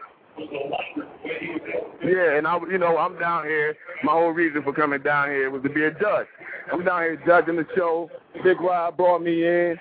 yeah, 2.04 2.36
and 2.36 2.46
I, 2.46 2.58
you 2.70 2.78
know, 2.78 2.96
I'm 2.96 3.18
down 3.18 3.44
here. 3.44 3.76
My 4.02 4.12
whole 4.12 4.30
reason 4.30 4.62
for 4.62 4.72
coming 4.72 5.02
down 5.02 5.28
here 5.28 5.50
was 5.50 5.62
to 5.62 5.68
be 5.68 5.84
a 5.84 5.90
judge. 5.90 6.26
I'm 6.72 6.84
down 6.84 7.02
here 7.02 7.22
judging 7.26 7.56
the 7.56 7.66
show. 7.76 8.10
Big 8.42 8.60
Rob 8.60 8.96
brought 8.96 9.22
me 9.22 9.46
in, 9.46 9.76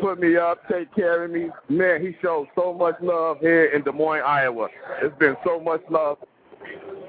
put 0.00 0.18
me 0.18 0.36
up, 0.36 0.66
take 0.68 0.92
care 0.94 1.24
of 1.24 1.30
me. 1.30 1.50
Man, 1.68 2.00
he 2.00 2.16
showed 2.22 2.48
so 2.54 2.72
much 2.72 2.94
love 3.02 3.38
here 3.40 3.66
in 3.66 3.82
Des 3.82 3.92
Moines, 3.92 4.22
Iowa. 4.24 4.68
It's 5.02 5.16
been 5.18 5.36
so 5.44 5.60
much 5.60 5.82
love. 5.90 6.18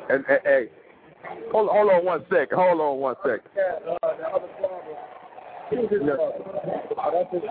And, 0.09 0.25
and 0.27 0.39
hey, 0.43 0.69
hold, 1.51 1.69
hold 1.69 1.91
on 1.91 2.05
one 2.05 2.25
second. 2.29 2.57
Hold 2.57 2.81
on 2.81 2.99
one 2.99 3.15
second. 3.23 3.49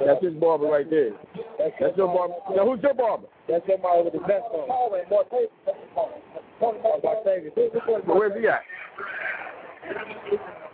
That's 0.04 0.22
his 0.22 0.34
barber 0.34 0.66
right 0.66 0.88
there. 0.90 1.12
That's 1.58 1.96
your 1.96 2.08
barber. 2.08 2.34
Now, 2.54 2.66
who's 2.66 2.82
your 2.82 2.94
barber? 2.94 3.26
That's 3.48 3.66
your 3.66 3.78
man 3.78 4.04
with 4.04 4.12
the 4.12 4.20
best 4.20 4.44
on. 4.52 4.68
Where's 8.06 8.32
he 8.38 8.46
at? 8.46 8.62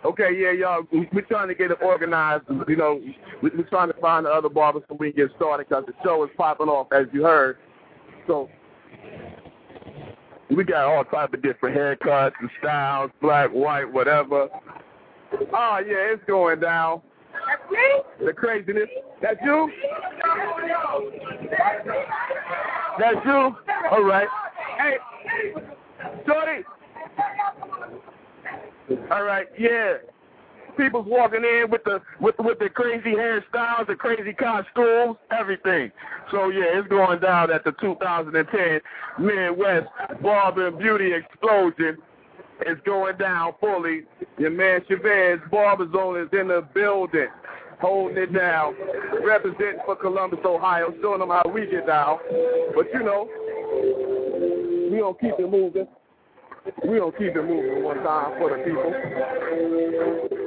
Okay, 0.05 0.35
yeah, 0.37 0.51
y'all. 0.51 0.83
We're 0.91 1.21
trying 1.21 1.47
to 1.47 1.55
get 1.55 1.71
it 1.71 1.77
organized. 1.81 2.43
You 2.67 2.75
know, 2.75 3.01
we're 3.41 3.63
trying 3.63 3.91
to 3.91 3.99
find 3.99 4.25
the 4.25 4.29
other 4.29 4.49
barbers 4.49 4.83
so 4.89 4.95
we 4.99 5.11
can 5.11 5.27
get 5.27 5.35
started 5.37 5.67
because 5.69 5.85
the 5.87 5.93
show 6.03 6.23
is 6.23 6.29
popping 6.37 6.67
off, 6.67 6.87
as 6.91 7.07
you 7.13 7.23
heard. 7.23 7.57
So 8.27 8.49
we 10.57 10.63
got 10.63 10.85
all 10.85 11.03
type 11.05 11.35
of 11.35 11.43
different 11.43 11.77
haircuts 11.77 12.31
and 12.39 12.49
styles, 12.59 13.11
black, 13.21 13.51
white, 13.51 13.85
whatever. 13.85 14.49
Oh 15.53 15.79
yeah, 15.85 16.13
it's 16.13 16.23
going 16.25 16.59
down. 16.59 17.01
That's 17.31 17.71
me? 17.71 18.25
The 18.25 18.33
craziness. 18.33 18.89
That's 19.21 19.37
you? 19.45 19.71
That's 22.99 23.17
you? 23.23 23.55
All 23.91 24.03
right. 24.03 24.27
Hey, 24.79 24.97
Shorty. 26.25 26.63
All 29.11 29.23
right, 29.23 29.45
yeah. 29.59 29.97
People's 30.77 31.07
walking 31.07 31.43
in 31.43 31.69
with 31.69 31.83
the 31.83 31.99
with 32.21 32.35
with 32.39 32.59
the 32.59 32.69
crazy 32.69 33.11
hairstyles, 33.11 33.87
the 33.87 33.95
crazy 33.95 34.33
costumes, 34.33 35.17
everything. 35.31 35.91
So 36.31 36.49
yeah, 36.49 36.77
it's 36.79 36.87
going 36.87 37.19
down 37.19 37.51
at 37.51 37.63
the 37.63 37.71
2010 37.81 38.79
Midwest 39.19 39.87
Barber 40.21 40.67
and 40.67 40.77
Beauty 40.77 41.13
Explosion. 41.13 41.97
It's 42.61 42.81
going 42.85 43.17
down 43.17 43.53
fully. 43.59 44.03
Your 44.37 44.51
man 44.51 44.81
Chavez 44.87 45.39
Barber 45.51 45.91
Zone 45.91 46.19
is 46.21 46.29
in 46.31 46.47
the 46.47 46.67
building, 46.73 47.27
holding 47.79 48.17
it 48.17 48.33
down, 48.33 48.75
representing 49.25 49.79
for 49.85 49.95
Columbus, 49.95 50.39
Ohio, 50.45 50.93
showing 51.01 51.19
them 51.19 51.29
how 51.29 51.49
we 51.53 51.65
get 51.67 51.87
down. 51.87 52.19
But 52.75 52.87
you 52.93 53.03
know, 53.03 53.27
we 54.91 54.99
gonna 54.99 55.15
keep 55.19 55.39
it 55.39 55.49
moving. 55.49 55.87
We 56.87 56.99
gonna 56.99 57.11
keep 57.13 57.35
it 57.35 57.43
moving 57.43 57.83
one 57.83 57.97
time 58.03 58.39
for 58.39 58.57
the 58.57 58.63
people. 58.63 60.46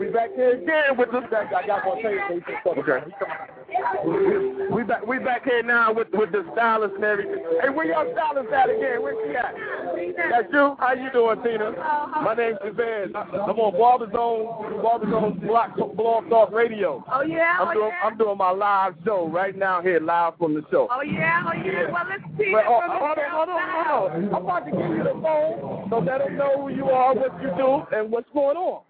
We 0.00 0.08
back 0.08 0.30
here 0.34 0.56
again 0.56 0.96
with 0.96 1.10
the. 1.10 1.18
I 1.18 1.66
got 1.66 1.86
one 1.86 2.00
thing. 2.00 2.18
Okay. 2.66 3.04
We 4.72 4.82
back. 4.82 5.06
We 5.06 5.18
back 5.18 5.44
here 5.44 5.62
now 5.62 5.92
with 5.92 6.08
with 6.14 6.32
the 6.32 6.42
stylist 6.54 6.94
and 6.94 7.04
everything. 7.04 7.44
Hey, 7.60 7.68
where 7.68 7.84
y'all 7.84 8.10
stylist 8.10 8.50
at 8.50 8.70
again? 8.70 9.02
Where 9.02 9.12
she 9.28 9.36
at? 9.36 9.54
That's 10.30 10.50
you. 10.50 10.74
How 10.78 10.94
you 10.94 11.12
doing, 11.12 11.42
Tina? 11.42 11.72
My 12.24 12.34
name's 12.34 12.56
Chavez. 12.64 13.10
I'm 13.14 13.60
on 13.60 13.76
Barber 13.76 14.10
Zone, 14.10 14.80
Barber 14.82 15.10
Zone 15.10 15.38
Block 15.46 15.76
Blog 15.76 16.30
Talk 16.30 16.50
Radio. 16.50 17.04
Oh, 17.12 17.20
yeah? 17.20 17.58
I'm 17.60 17.68
oh, 17.68 17.74
doing 17.74 17.88
yeah? 17.88 18.08
I'm 18.08 18.16
doing 18.16 18.38
my 18.38 18.52
live 18.52 18.94
show 19.04 19.28
right 19.28 19.56
now 19.56 19.82
here, 19.82 20.00
live 20.00 20.32
from 20.38 20.54
the 20.54 20.62
show. 20.70 20.88
Oh, 20.90 21.02
yeah? 21.02 21.44
Oh, 21.46 21.52
yeah? 21.52 21.92
Well, 21.92 22.06
let's 22.08 22.22
see. 22.38 22.52
But, 22.52 22.64
oh, 22.66 22.80
from 22.80 22.88
the 22.88 23.04
hold 23.04 23.18
on, 23.18 23.30
hold 23.30 23.48
on, 23.50 23.60
hold 23.68 24.12
on. 24.12 24.34
I'm 24.34 24.44
about 24.44 24.64
to 24.64 24.70
give 24.70 24.96
you 24.96 25.04
the 25.04 25.20
phone 25.20 25.90
so 25.90 25.98
let 25.98 26.24
them 26.24 26.38
know 26.38 26.62
who 26.62 26.74
you 26.74 26.86
are, 26.86 27.14
what 27.14 27.42
you 27.42 27.50
do, 27.54 27.84
and 27.94 28.10
what's 28.10 28.28
going 28.32 28.56
on. 28.56 28.80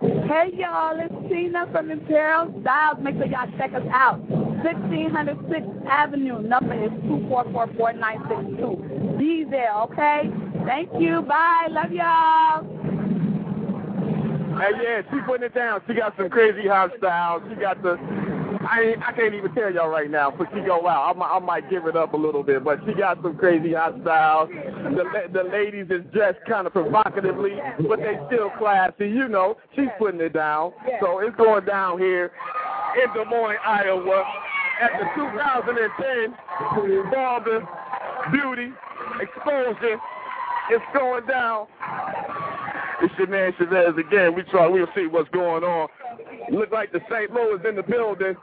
Hey 0.00 0.50
y'all, 0.54 0.98
it's 0.98 1.14
Tina 1.28 1.68
from 1.70 1.90
Imperial 1.90 2.52
Styles. 2.62 2.98
Make 3.00 3.16
sure 3.16 3.26
y'all 3.26 3.46
check 3.56 3.72
us 3.74 3.86
out. 3.92 4.20
1606th 4.64 5.86
Avenue. 5.86 6.40
Number 6.42 6.74
is 6.74 6.90
2444962. 6.90 9.18
Be 9.18 9.44
there, 9.48 9.72
okay? 9.82 10.28
Thank 10.66 10.90
you. 10.98 11.22
Bye. 11.22 11.68
Love 11.70 11.92
y'all. 11.92 12.64
Hey, 14.58 14.70
yeah, 14.82 15.02
she 15.10 15.20
putting 15.26 15.46
it 15.46 15.54
down. 15.54 15.80
She 15.86 15.94
got 15.94 16.16
some 16.16 16.28
crazy 16.28 16.66
hot 16.66 16.90
styles. 16.98 17.42
She 17.48 17.54
got 17.54 17.80
the. 17.82 17.96
I 18.74 18.94
I 19.06 19.12
can't 19.12 19.34
even 19.34 19.54
tell 19.54 19.72
y'all 19.72 19.88
right 19.88 20.10
now, 20.10 20.30
but 20.36 20.48
she 20.54 20.60
go 20.60 20.86
out. 20.88 21.14
I, 21.14 21.18
might- 21.18 21.36
I 21.36 21.38
might 21.38 21.70
give 21.70 21.86
it 21.86 21.96
up 21.96 22.12
a 22.12 22.16
little 22.16 22.42
bit, 22.42 22.64
but 22.64 22.80
she 22.86 22.92
got 22.94 23.22
some 23.22 23.36
crazy 23.36 23.72
hot 23.74 23.94
styles. 24.02 24.48
The 24.50 25.04
the 25.32 25.44
ladies 25.44 25.86
is 25.90 26.02
dressed 26.12 26.38
kind 26.48 26.66
of 26.66 26.72
provocatively, 26.72 27.52
but 27.88 27.98
they 28.00 28.18
still 28.26 28.50
classy. 28.58 29.08
You 29.08 29.28
know, 29.28 29.56
she's 29.76 29.88
putting 29.98 30.20
it 30.20 30.32
down. 30.32 30.72
So 31.00 31.20
it's 31.20 31.36
going 31.36 31.64
down 31.66 31.98
here 31.98 32.32
in 33.02 33.12
Des 33.14 33.24
Moines, 33.28 33.58
Iowa, 33.64 34.24
at 34.82 34.90
the 34.98 35.06
2010 35.14 37.10
Barber 37.10 37.66
Beauty 38.32 38.72
Exposure. 39.20 39.98
It's 40.70 40.84
going 40.94 41.26
down. 41.26 41.66
It's 43.02 43.12
your 43.18 43.26
man 43.26 43.52
Chavez 43.58 43.94
again. 43.98 44.34
We 44.34 44.42
try. 44.44 44.66
We'll 44.66 44.86
see 44.96 45.06
what's 45.06 45.28
going 45.30 45.62
on. 45.62 45.88
Look 46.50 46.72
like 46.72 46.92
the 46.92 47.00
St. 47.10 47.32
Louis 47.32 47.60
in 47.66 47.76
the 47.76 47.82
building. 47.82 48.36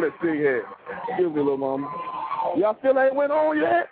Let's 0.00 0.14
see 0.22 0.36
here. 0.36 0.64
Excuse 1.08 1.32
me, 1.32 1.40
little 1.40 1.56
mama. 1.56 1.90
Y'all 2.56 2.76
still 2.80 2.98
ain't 2.98 3.14
went 3.14 3.32
on 3.32 3.58
yet? 3.58 3.88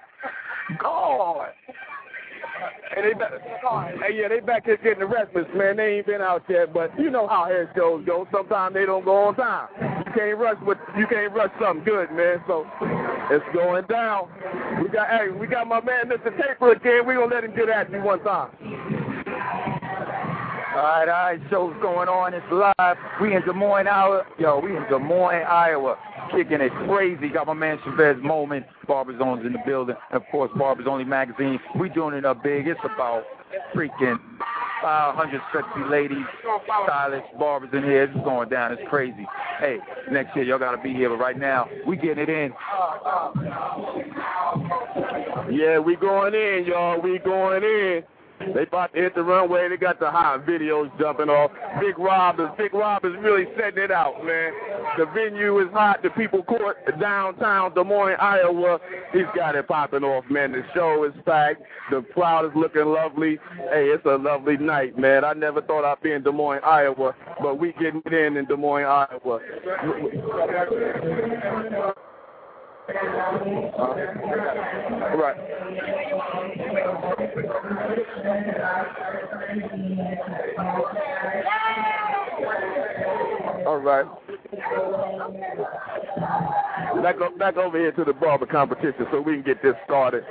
God. 0.78 1.48
Hey, 2.94 3.02
they 3.02 3.14
back, 3.14 3.30
hey, 4.04 4.20
yeah, 4.20 4.28
they 4.28 4.40
back 4.40 4.66
here 4.66 4.76
getting 4.76 5.00
the 5.00 5.06
breakfast, 5.06 5.48
man. 5.54 5.76
They 5.76 5.96
ain't 5.96 6.06
been 6.06 6.20
out 6.20 6.42
yet, 6.48 6.74
but 6.74 6.90
you 6.98 7.10
know 7.10 7.26
how 7.26 7.46
hair 7.46 7.70
shows 7.76 8.04
go. 8.04 8.26
Sometimes 8.32 8.74
they 8.74 8.84
don't 8.84 9.04
go 9.04 9.28
on 9.28 9.36
time. 9.36 9.68
You 10.06 10.12
can't 10.12 10.38
rush 10.38 10.58
what 10.62 10.78
you 10.98 11.06
can't 11.06 11.32
rush 11.32 11.50
something 11.60 11.84
good, 11.84 12.10
man. 12.12 12.42
So 12.46 12.66
it's 13.30 13.44
going 13.54 13.86
down. 13.86 14.28
We 14.82 14.88
got 14.88 15.08
hey, 15.08 15.30
we 15.30 15.46
got 15.46 15.68
my 15.68 15.80
man 15.80 16.10
Mr. 16.10 16.36
Taper 16.36 16.72
again. 16.72 17.06
We 17.06 17.14
gonna 17.14 17.32
let 17.32 17.44
him 17.44 17.54
get 17.54 17.68
at 17.68 17.90
you 17.90 18.02
one 18.02 18.22
time. 18.24 18.50
All 20.72 20.76
right, 20.76 21.08
all 21.08 21.24
right, 21.24 21.40
show's 21.50 21.74
going 21.82 22.08
on. 22.08 22.32
It's 22.32 22.46
live. 22.52 22.96
We 23.20 23.34
in 23.34 23.42
Des 23.42 23.52
Moines, 23.52 23.88
Iowa. 23.88 24.22
Yo, 24.38 24.60
we 24.60 24.76
in 24.76 24.84
Des 24.88 25.00
Moines, 25.00 25.42
Iowa. 25.42 25.98
Kicking 26.30 26.60
it 26.60 26.70
crazy. 26.86 27.28
Got 27.28 27.48
my 27.48 27.54
man 27.54 27.80
Chavez 27.82 28.22
Moment. 28.22 28.64
Barber 28.86 29.18
Zone's 29.18 29.44
in 29.44 29.52
the 29.52 29.58
building. 29.66 29.96
And 30.12 30.22
of 30.22 30.28
course, 30.30 30.48
Barbers 30.56 30.86
Only 30.88 31.02
Magazine. 31.02 31.58
We 31.74 31.88
doing 31.88 32.14
it 32.14 32.24
up 32.24 32.44
big. 32.44 32.68
It's 32.68 32.78
about 32.84 33.24
freaking 33.74 34.20
500 34.80 35.40
sexy 35.52 35.90
ladies, 35.90 36.24
stylists, 36.84 37.26
barbers 37.36 37.70
in 37.72 37.82
here. 37.82 38.04
It's 38.04 38.14
going 38.24 38.48
down. 38.48 38.70
It's 38.70 38.82
crazy. 38.88 39.26
Hey, 39.58 39.78
next 40.12 40.36
year 40.36 40.44
y'all 40.44 40.60
got 40.60 40.76
to 40.76 40.80
be 40.80 40.92
here. 40.92 41.08
But 41.08 41.18
right 41.18 41.36
now, 41.36 41.68
we 41.84 41.96
getting 41.96 42.22
it 42.22 42.28
in. 42.28 42.52
Yeah, 45.50 45.80
we 45.80 45.96
going 45.96 46.34
in, 46.34 46.64
y'all. 46.68 47.00
We 47.00 47.18
going 47.18 47.64
in. 47.64 48.04
They 48.40 48.62
about 48.62 48.94
to 48.94 49.00
hit 49.00 49.14
the 49.14 49.22
runway. 49.22 49.68
They 49.68 49.76
got 49.76 50.00
the 50.00 50.10
hot 50.10 50.46
videos 50.46 50.90
jumping 50.98 51.28
off. 51.28 51.50
Big 51.78 51.98
Rob 51.98 52.40
is 52.40 52.46
Big 52.56 52.72
Rob 52.72 53.04
is 53.04 53.12
really 53.20 53.44
setting 53.56 53.84
it 53.84 53.90
out, 53.90 54.24
man. 54.24 54.52
The 54.96 55.06
venue 55.14 55.58
is 55.60 55.70
hot. 55.72 56.02
The 56.02 56.10
people 56.10 56.42
court 56.42 56.78
downtown 56.98 57.74
Des 57.74 57.84
Moines, 57.84 58.16
Iowa. 58.18 58.80
He's 59.12 59.26
got 59.36 59.56
it 59.56 59.68
popping 59.68 60.04
off, 60.04 60.24
man. 60.30 60.52
The 60.52 60.62
show 60.74 61.04
is 61.04 61.12
packed. 61.26 61.62
The 61.90 62.02
crowd 62.14 62.46
is 62.46 62.52
looking 62.56 62.86
lovely. 62.86 63.38
Hey, 63.70 63.88
it's 63.88 64.06
a 64.06 64.16
lovely 64.16 64.56
night, 64.56 64.98
man. 64.98 65.24
I 65.24 65.34
never 65.34 65.60
thought 65.60 65.84
I'd 65.84 66.00
be 66.02 66.12
in 66.12 66.22
Des 66.22 66.32
Moines, 66.32 66.62
Iowa, 66.64 67.14
but 67.42 67.58
we 67.58 67.72
getting 67.74 68.02
it 68.06 68.12
in 68.12 68.38
in 68.38 68.46
Des 68.46 68.56
Moines, 68.56 68.86
Iowa. 68.86 69.40
Right. 75.16 75.36
All 83.66 83.78
right. 83.78 84.06
Back, 87.02 87.20
up, 87.20 87.38
back 87.38 87.56
over 87.56 87.78
here 87.78 87.92
to 87.92 88.04
the 88.04 88.12
barber 88.12 88.46
competition 88.46 89.06
so 89.10 89.20
we 89.20 89.34
can 89.34 89.42
get 89.42 89.62
this 89.62 89.74
started. 89.84 90.24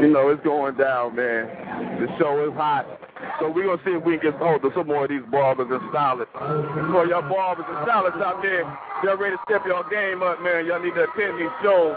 You 0.00 0.08
know, 0.08 0.28
it's 0.30 0.42
going 0.42 0.76
down, 0.76 1.16
man. 1.16 1.46
The 2.00 2.06
show 2.18 2.48
is 2.48 2.54
hot. 2.56 2.86
So 3.40 3.50
we're 3.50 3.64
going 3.64 3.78
to 3.78 3.84
see 3.84 3.94
if 3.96 4.04
we 4.04 4.18
can 4.18 4.32
get 4.32 4.40
hold 4.40 4.64
of 4.64 4.72
some 4.74 4.86
more 4.86 5.04
of 5.04 5.10
these 5.10 5.26
barbers 5.30 5.68
and 5.70 5.80
stylists. 5.90 6.32
For 6.34 7.06
y'all 7.06 7.26
barbers 7.26 7.66
and 7.68 7.78
stylists 7.84 8.20
out 8.22 8.42
there, 8.42 8.62
y'all 9.02 9.16
ready 9.16 9.36
to 9.36 9.42
step 9.46 9.62
your 9.66 9.82
game 9.90 10.22
up, 10.22 10.42
man. 10.42 10.66
Y'all 10.66 10.82
need 10.82 10.94
to 10.94 11.06
attend 11.06 11.38
these 11.38 11.54
shows. 11.62 11.96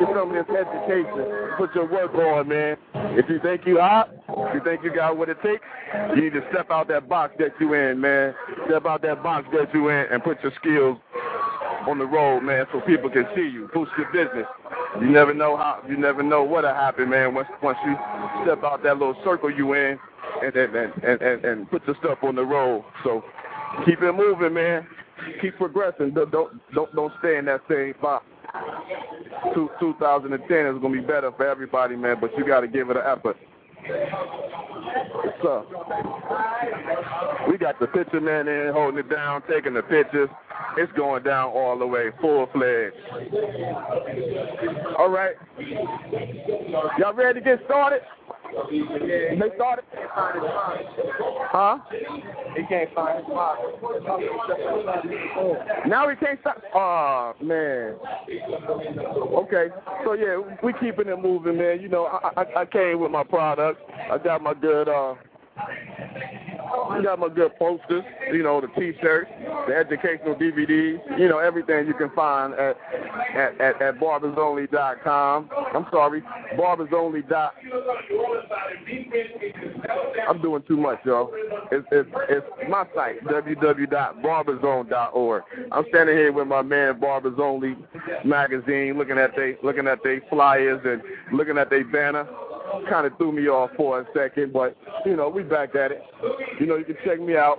Get 0.00 0.08
some 0.08 0.32
of 0.32 0.36
this 0.36 0.48
education. 0.48 1.52
Put 1.58 1.74
your 1.74 1.86
work 1.88 2.14
on, 2.14 2.48
man. 2.48 2.76
If 3.16 3.28
you 3.28 3.38
think 3.40 3.66
you 3.66 3.78
hot, 3.78 4.08
if 4.28 4.54
you 4.54 4.60
think 4.64 4.82
you 4.82 4.94
got 4.94 5.16
what 5.16 5.28
it 5.28 5.36
takes, 5.42 5.64
you 6.16 6.22
need 6.22 6.32
to 6.32 6.42
step 6.50 6.70
out 6.70 6.88
that 6.88 7.08
box 7.08 7.34
that 7.38 7.52
you 7.60 7.74
in, 7.74 8.00
man. 8.00 8.34
Step 8.66 8.86
out 8.86 9.02
that 9.02 9.22
box 9.22 9.46
that 9.52 9.72
you 9.74 9.88
in 9.90 10.06
and 10.10 10.24
put 10.24 10.42
your 10.42 10.52
skills 10.60 10.98
on 11.86 11.98
the 11.98 12.06
road, 12.06 12.40
man, 12.40 12.66
so 12.72 12.80
people 12.80 13.10
can 13.10 13.26
see 13.36 13.48
you. 13.48 13.68
Boost 13.72 13.92
your 13.96 14.10
business. 14.12 14.46
You 15.00 15.10
never 15.10 15.34
know 15.34 15.56
how. 15.56 15.82
You 15.88 15.96
never 15.96 16.22
know 16.22 16.42
what'll 16.42 16.74
happen, 16.74 17.10
man. 17.10 17.34
Once 17.34 17.48
once 17.62 17.78
you 17.84 17.96
step 18.44 18.62
out 18.64 18.82
that 18.82 18.98
little 18.98 19.16
circle 19.24 19.50
you 19.50 19.74
in, 19.74 19.98
and 20.42 20.56
and 20.56 20.76
and 20.76 21.22
and, 21.22 21.44
and 21.44 21.70
put 21.70 21.86
your 21.86 21.96
stuff 22.00 22.18
on 22.22 22.34
the 22.34 22.44
road. 22.44 22.84
So 23.04 23.22
keep 23.84 24.02
it 24.02 24.12
moving, 24.12 24.54
man. 24.54 24.86
Keep 25.40 25.56
progressing. 25.56 26.12
Don't 26.12 26.30
don't 26.30 26.60
don't, 26.74 26.94
don't 26.94 27.12
stay 27.18 27.36
in 27.36 27.44
that 27.46 27.62
same 27.68 27.94
box. 28.00 28.24
Two, 29.54 29.70
2010 29.80 30.66
is 30.66 30.80
gonna 30.80 30.94
be 30.94 31.00
better 31.00 31.30
for 31.32 31.46
everybody, 31.46 31.96
man. 31.96 32.16
But 32.20 32.36
you 32.38 32.46
got 32.46 32.60
to 32.60 32.68
give 32.68 32.90
it 32.90 32.96
an 32.96 33.02
effort. 33.04 33.36
What's 35.12 35.44
up? 35.46 35.66
We 37.48 37.58
got 37.58 37.78
the 37.78 37.86
picture 37.86 38.20
man 38.20 38.48
in 38.48 38.72
holding 38.72 39.00
it 39.00 39.10
down, 39.10 39.42
taking 39.48 39.74
the 39.74 39.82
pictures. 39.82 40.28
It's 40.78 40.92
going 40.92 41.22
down 41.22 41.50
all 41.50 41.78
the 41.78 41.86
way, 41.86 42.10
full 42.20 42.46
fledged. 42.52 42.96
All 44.98 45.08
right. 45.08 45.34
Y'all 46.98 47.14
ready 47.14 47.40
to 47.40 47.44
get 47.44 47.60
started? 47.64 48.02
They 48.70 49.50
started? 49.56 49.84
Huh? 49.92 51.78
He 52.56 52.62
can't 52.68 52.92
find 52.94 53.18
his. 53.18 53.26
Now 55.86 56.08
he 56.08 56.16
can't 56.16 56.40
stop. 56.40 56.62
Oh, 56.74 57.34
man. 57.42 57.96
Okay. 59.34 59.68
So, 60.04 60.12
yeah, 60.14 60.40
we 60.62 60.72
keeping 60.74 61.08
it 61.08 61.20
moving, 61.20 61.58
man. 61.58 61.80
You 61.80 61.88
know, 61.88 62.06
I, 62.06 62.30
I, 62.36 62.60
I 62.62 62.64
came 62.66 63.00
with 63.00 63.10
my 63.10 63.24
product. 63.24 63.80
I 64.10 64.18
got 64.18 64.42
my 64.42 64.54
good, 64.54 64.88
uh, 64.88 65.14
I 66.90 67.00
got 67.02 67.18
my 67.18 67.28
good 67.28 67.56
posters, 67.58 68.04
you 68.32 68.42
know, 68.42 68.60
the 68.60 68.66
T-shirts, 68.68 69.30
the 69.68 69.74
educational 69.74 70.34
DVDs, 70.34 71.18
you 71.18 71.28
know, 71.28 71.38
everything 71.38 71.86
you 71.86 71.94
can 71.94 72.10
find 72.10 72.52
at 72.54 72.76
at, 73.34 73.58
at, 73.60 73.80
at 73.82 73.98
barbersonly.com. 73.98 75.50
I'm 75.74 75.86
sorry, 75.90 76.22
barbersonly. 76.58 77.28
dot. 77.28 77.54
I'm 80.28 80.42
doing 80.42 80.62
too 80.66 80.76
much, 80.76 80.98
y'all. 81.04 81.30
It's, 81.70 81.86
it's, 81.92 82.10
it's 82.28 82.44
my 82.68 82.84
site, 82.94 83.22
www.barberzone.org. 83.24 85.42
I'm 85.72 85.84
standing 85.88 86.16
here 86.16 86.32
with 86.32 86.48
my 86.48 86.62
man 86.62 86.98
Barbers 87.00 87.38
Only 87.40 87.76
magazine, 88.24 88.98
looking 88.98 89.18
at 89.18 89.36
they 89.36 89.56
looking 89.62 89.86
at 89.86 90.02
they 90.02 90.20
flyers 90.30 90.80
and 90.84 91.00
looking 91.36 91.58
at 91.58 91.70
their 91.70 91.84
banner 91.84 92.26
kind 92.88 93.06
of 93.06 93.16
threw 93.16 93.32
me 93.32 93.48
off 93.48 93.70
for 93.76 94.00
a 94.00 94.06
second, 94.14 94.52
but 94.52 94.76
you 95.04 95.16
know, 95.16 95.28
we 95.28 95.42
back 95.42 95.74
at 95.74 95.90
it. 95.92 96.02
You 96.60 96.66
know, 96.66 96.76
you 96.76 96.84
can 96.84 96.96
check 97.04 97.20
me 97.20 97.36
out, 97.36 97.58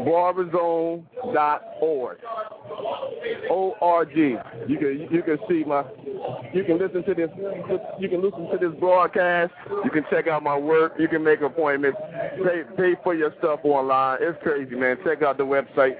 barberzone.org. 0.00 2.18
O 3.50 3.74
R 3.80 4.04
G. 4.04 4.36
You 4.68 4.78
can 4.78 5.08
you 5.10 5.22
can 5.22 5.38
see 5.48 5.64
my 5.64 5.84
you 6.52 6.64
can 6.64 6.78
listen 6.78 7.04
to 7.04 7.14
this 7.14 7.30
you 7.98 8.08
can 8.08 8.22
listen 8.22 8.48
to 8.50 8.58
this 8.58 8.78
broadcast. 8.78 9.52
You 9.84 9.90
can 9.90 10.04
check 10.10 10.26
out 10.26 10.42
my 10.42 10.56
work. 10.56 10.94
You 10.98 11.08
can 11.08 11.22
make 11.22 11.40
appointments. 11.40 11.98
Pay 12.36 12.62
pay 12.76 12.94
for 13.02 13.14
your 13.14 13.34
stuff 13.38 13.60
online. 13.64 14.18
It's 14.20 14.38
crazy, 14.42 14.74
man. 14.74 14.96
Check 15.04 15.22
out 15.22 15.38
the 15.38 15.44
website. 15.44 15.96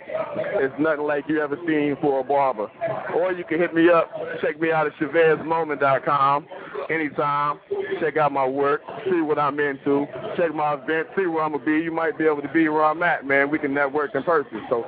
It's 0.56 0.74
nothing 0.78 1.06
like 1.06 1.24
you 1.28 1.40
ever 1.40 1.56
seen 1.66 1.96
for 2.00 2.20
a 2.20 2.24
barber. 2.24 2.68
Or 3.16 3.32
you 3.32 3.44
can 3.44 3.58
hit 3.58 3.74
me 3.74 3.88
up. 3.90 4.10
Check 4.40 4.60
me 4.60 4.72
out 4.72 4.86
at 4.86 4.94
ChavezMoment.com 4.94 6.46
anytime. 6.90 7.58
Check 8.00 8.16
out 8.16 8.32
my 8.32 8.46
work. 8.46 8.80
See 9.10 9.20
what 9.20 9.38
I'm 9.38 9.58
into. 9.60 10.06
Check 10.36 10.54
my 10.54 10.74
event. 10.74 11.08
See 11.16 11.26
where 11.26 11.44
I'm 11.44 11.52
gonna 11.52 11.64
be. 11.64 11.78
You 11.78 11.92
might 11.92 12.18
be 12.18 12.24
able 12.24 12.42
to 12.42 12.52
be 12.52 12.68
where 12.68 12.84
I'm 12.84 13.02
at, 13.02 13.26
man. 13.26 13.50
We 13.50 13.58
can 13.58 13.74
network 13.74 14.14
in 14.14 14.22
person. 14.22 14.62
So, 14.68 14.84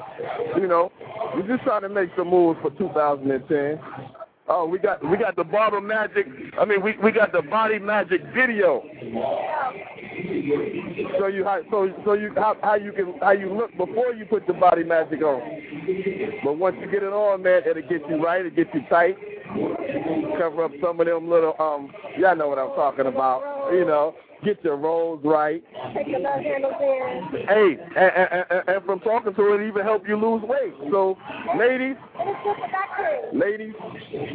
you 0.56 0.66
know, 0.66 0.90
we 1.36 1.42
just 1.42 1.64
trying 1.78 1.94
to 1.94 1.94
make 1.94 2.10
some 2.16 2.30
moves 2.30 2.58
for 2.62 2.70
2010. 2.70 3.80
Oh, 4.48 4.66
we 4.66 4.78
got 4.78 5.04
we 5.10 5.16
got 5.16 5.34
the 5.34 5.42
barber 5.42 5.80
magic. 5.80 6.26
I 6.58 6.64
mean, 6.64 6.80
we 6.80 6.96
we 7.02 7.10
got 7.10 7.32
the 7.32 7.42
body 7.42 7.80
magic 7.80 8.22
video. 8.34 8.82
So 11.18 11.26
you 11.26 11.44
how 11.44 11.60
so 11.70 11.92
so 12.04 12.12
you 12.12 12.32
how 12.36 12.56
how 12.62 12.76
you 12.76 12.92
can 12.92 13.14
how 13.20 13.32
you 13.32 13.52
look 13.52 13.76
before 13.76 14.14
you 14.14 14.24
put 14.24 14.46
the 14.46 14.52
body 14.52 14.84
magic 14.84 15.20
on. 15.20 15.42
But 16.44 16.58
once 16.58 16.76
you 16.80 16.86
get 16.90 17.02
it 17.02 17.12
on, 17.12 17.42
man, 17.42 17.62
it'll 17.68 17.82
get 17.82 18.08
you 18.08 18.24
right. 18.24 18.46
It'll 18.46 18.56
get 18.56 18.72
you 18.72 18.82
tight. 18.88 19.16
Cover 20.38 20.64
up 20.64 20.70
some 20.80 21.00
of 21.00 21.06
them 21.06 21.28
little 21.28 21.56
um. 21.58 21.92
Y'all 22.16 22.36
know 22.36 22.48
what 22.48 22.58
I'm 22.58 22.74
talking 22.76 23.06
about. 23.06 23.72
You 23.72 23.84
know, 23.84 24.14
get 24.44 24.62
your 24.64 24.76
rolls 24.76 25.20
right. 25.24 25.62
Take 25.94 26.08
your 26.08 26.20
love 26.20 26.40
handles 26.40 26.74
in. 26.80 27.46
Hey, 27.46 27.78
and, 27.96 28.44
and, 28.50 28.68
and, 28.68 28.84
from 28.84 29.00
talking 29.00 29.34
to 29.34 29.54
it, 29.54 29.68
even 29.68 29.82
help 29.82 30.06
you 30.06 30.16
lose 30.16 30.42
weight. 30.42 30.74
So, 30.90 31.16
ladies, 31.58 31.96
And 32.18 32.30
it's 32.30 32.38
just 32.44 32.58
a 32.58 32.72
back 32.72 32.96
pain. 32.96 33.38
ladies, 33.38 33.74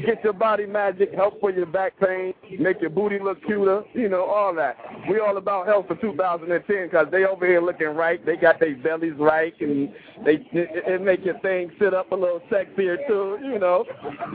get 0.06 0.24
your 0.24 0.34
body 0.34 0.66
magic, 0.66 1.14
help 1.14 1.40
for 1.40 1.52
your 1.52 1.66
back 1.66 1.94
pain, 2.00 2.34
make 2.60 2.82
your 2.82 2.90
booty 2.90 3.20
look 3.20 3.44
cuter, 3.46 3.84
you 3.94 4.10
know, 4.10 4.26
all 4.26 4.54
that. 4.56 4.78
We 5.10 5.20
all 5.20 5.38
about 5.38 5.68
health 5.68 5.88
for 5.88 5.96
2010 5.96 6.88
because 6.88 7.08
they 7.12 7.26
over 7.26 7.46
here 7.46 7.62
looking 7.62 7.88
right. 7.88 8.24
They 8.26 8.36
got 8.36 8.60
their 8.60 8.76
bellies 8.76 9.14
right, 9.18 9.54
and 9.60 9.94
they 10.26 10.34
it, 10.52 10.70
it 10.88 11.02
make 11.02 11.26
your 11.26 11.40
thing 11.40 11.72
sit 11.80 11.94
up 11.94 12.12
a 12.12 12.16
little 12.16 12.42
sexier 12.52 12.98
too, 13.08 13.40
you 13.44 13.60
know. 13.60 13.86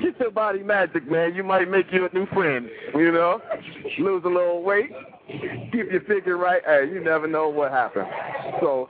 Get 0.02 0.18
your 0.18 0.31
body 0.31 0.62
magic, 0.62 1.11
man. 1.11 1.35
You 1.35 1.44
might 1.44 1.70
make 1.70 1.87
you 1.92 2.07
a 2.07 2.14
new 2.14 2.26
friend, 2.26 2.68
you 2.94 3.12
know. 3.12 3.40
Lose 3.98 4.22
a 4.24 4.29
little 4.29 4.62
weight, 4.62 4.90
keep 5.28 5.90
your 5.90 6.00
figure 6.02 6.36
right. 6.36 6.62
Hey, 6.64 6.88
you 6.92 7.02
never 7.02 7.26
know 7.26 7.48
what 7.48 7.70
happens. 7.72 8.06
So, 8.60 8.88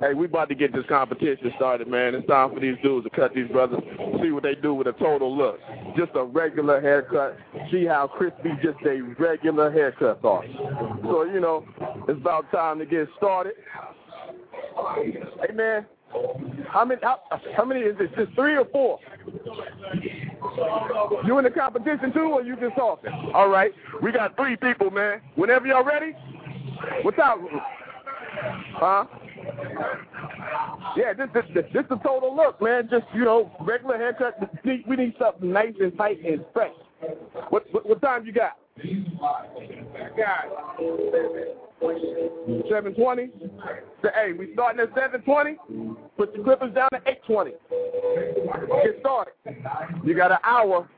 hey, 0.00 0.14
we 0.14 0.26
about 0.26 0.48
to 0.48 0.54
get 0.54 0.72
this 0.72 0.84
competition 0.88 1.52
started, 1.56 1.88
man. 1.88 2.14
It's 2.14 2.26
time 2.26 2.52
for 2.54 2.60
these 2.60 2.76
dudes 2.82 3.04
to 3.04 3.10
cut 3.10 3.34
these 3.34 3.48
brothers, 3.48 3.80
see 4.22 4.30
what 4.30 4.42
they 4.42 4.54
do 4.54 4.74
with 4.74 4.86
a 4.86 4.92
total 4.92 5.36
look. 5.36 5.58
Just 5.96 6.12
a 6.14 6.24
regular 6.24 6.80
haircut. 6.80 7.36
See 7.70 7.84
how 7.84 8.06
crispy 8.06 8.50
just 8.62 8.78
a 8.86 9.00
regular 9.18 9.70
haircut 9.70 10.24
are. 10.24 10.44
So, 11.02 11.24
you 11.24 11.40
know, 11.40 11.64
it's 12.08 12.20
about 12.20 12.50
time 12.52 12.78
to 12.78 12.86
get 12.86 13.08
started. 13.16 13.54
Hey, 14.96 15.54
man, 15.54 15.86
How 16.68 16.84
many? 16.84 17.00
How, 17.02 17.20
how 17.56 17.64
many 17.64 17.80
is 17.80 17.96
this? 17.98 18.08
Just 18.16 18.34
three 18.34 18.56
or 18.56 18.64
four? 18.66 18.98
You 21.24 21.38
in 21.38 21.44
the 21.44 21.50
competition 21.50 22.12
too, 22.12 22.30
or 22.32 22.42
you 22.42 22.56
just 22.56 22.76
talking? 22.76 23.10
All 23.34 23.48
right, 23.48 23.72
we 24.02 24.12
got 24.12 24.36
three 24.36 24.56
people, 24.56 24.90
man. 24.90 25.20
Whenever 25.34 25.66
y'all 25.66 25.84
ready. 25.84 26.12
What's 27.02 27.18
up? 27.18 27.38
Huh? 28.74 29.04
Yeah, 30.96 31.12
this 31.12 31.28
this 31.34 31.44
this, 31.54 31.64
this 31.72 31.84
the 31.88 31.96
total 31.96 32.34
look, 32.34 32.60
man. 32.60 32.88
Just 32.90 33.04
you 33.14 33.24
know, 33.24 33.50
regular 33.60 33.96
haircut. 33.96 34.38
We 34.64 34.96
need, 34.96 35.14
something 35.18 35.52
nice 35.52 35.74
and 35.80 35.96
tight 35.96 36.24
and 36.24 36.44
fresh. 36.52 36.72
What 37.50 37.64
what, 37.72 37.88
what 37.88 38.02
time 38.02 38.26
you 38.26 38.32
got? 38.32 38.56
Seven 42.70 42.94
twenty. 42.94 43.30
Hey, 44.02 44.32
we 44.38 44.52
starting 44.54 44.80
at 44.80 44.94
seven 44.94 45.22
twenty. 45.22 45.56
Put 46.16 46.36
the 46.36 46.42
clippers 46.42 46.74
down 46.74 46.88
at 46.92 47.02
eight 47.06 47.24
twenty. 47.26 47.52
Get 48.84 49.00
started. 49.00 49.34
You 50.04 50.14
got 50.14 50.32
an 50.32 50.38
hour. 50.44 50.88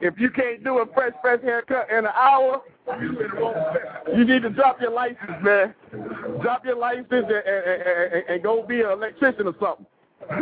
If 0.00 0.14
you 0.18 0.30
can't 0.30 0.64
do 0.64 0.78
a 0.78 0.86
fresh, 0.92 1.12
fresh 1.20 1.42
haircut 1.42 1.88
in 1.90 1.98
an 1.98 2.12
hour, 2.14 2.62
you 4.14 4.24
need 4.24 4.42
to 4.42 4.50
drop 4.50 4.80
your 4.80 4.92
license, 4.92 5.42
man. 5.42 5.74
Drop 6.42 6.64
your 6.64 6.76
license 6.76 7.06
and, 7.10 7.30
and, 7.30 7.82
and, 7.82 8.24
and 8.28 8.42
go 8.42 8.64
be 8.66 8.80
an 8.80 8.90
electrician 8.90 9.46
or 9.46 9.54
something. 9.60 9.86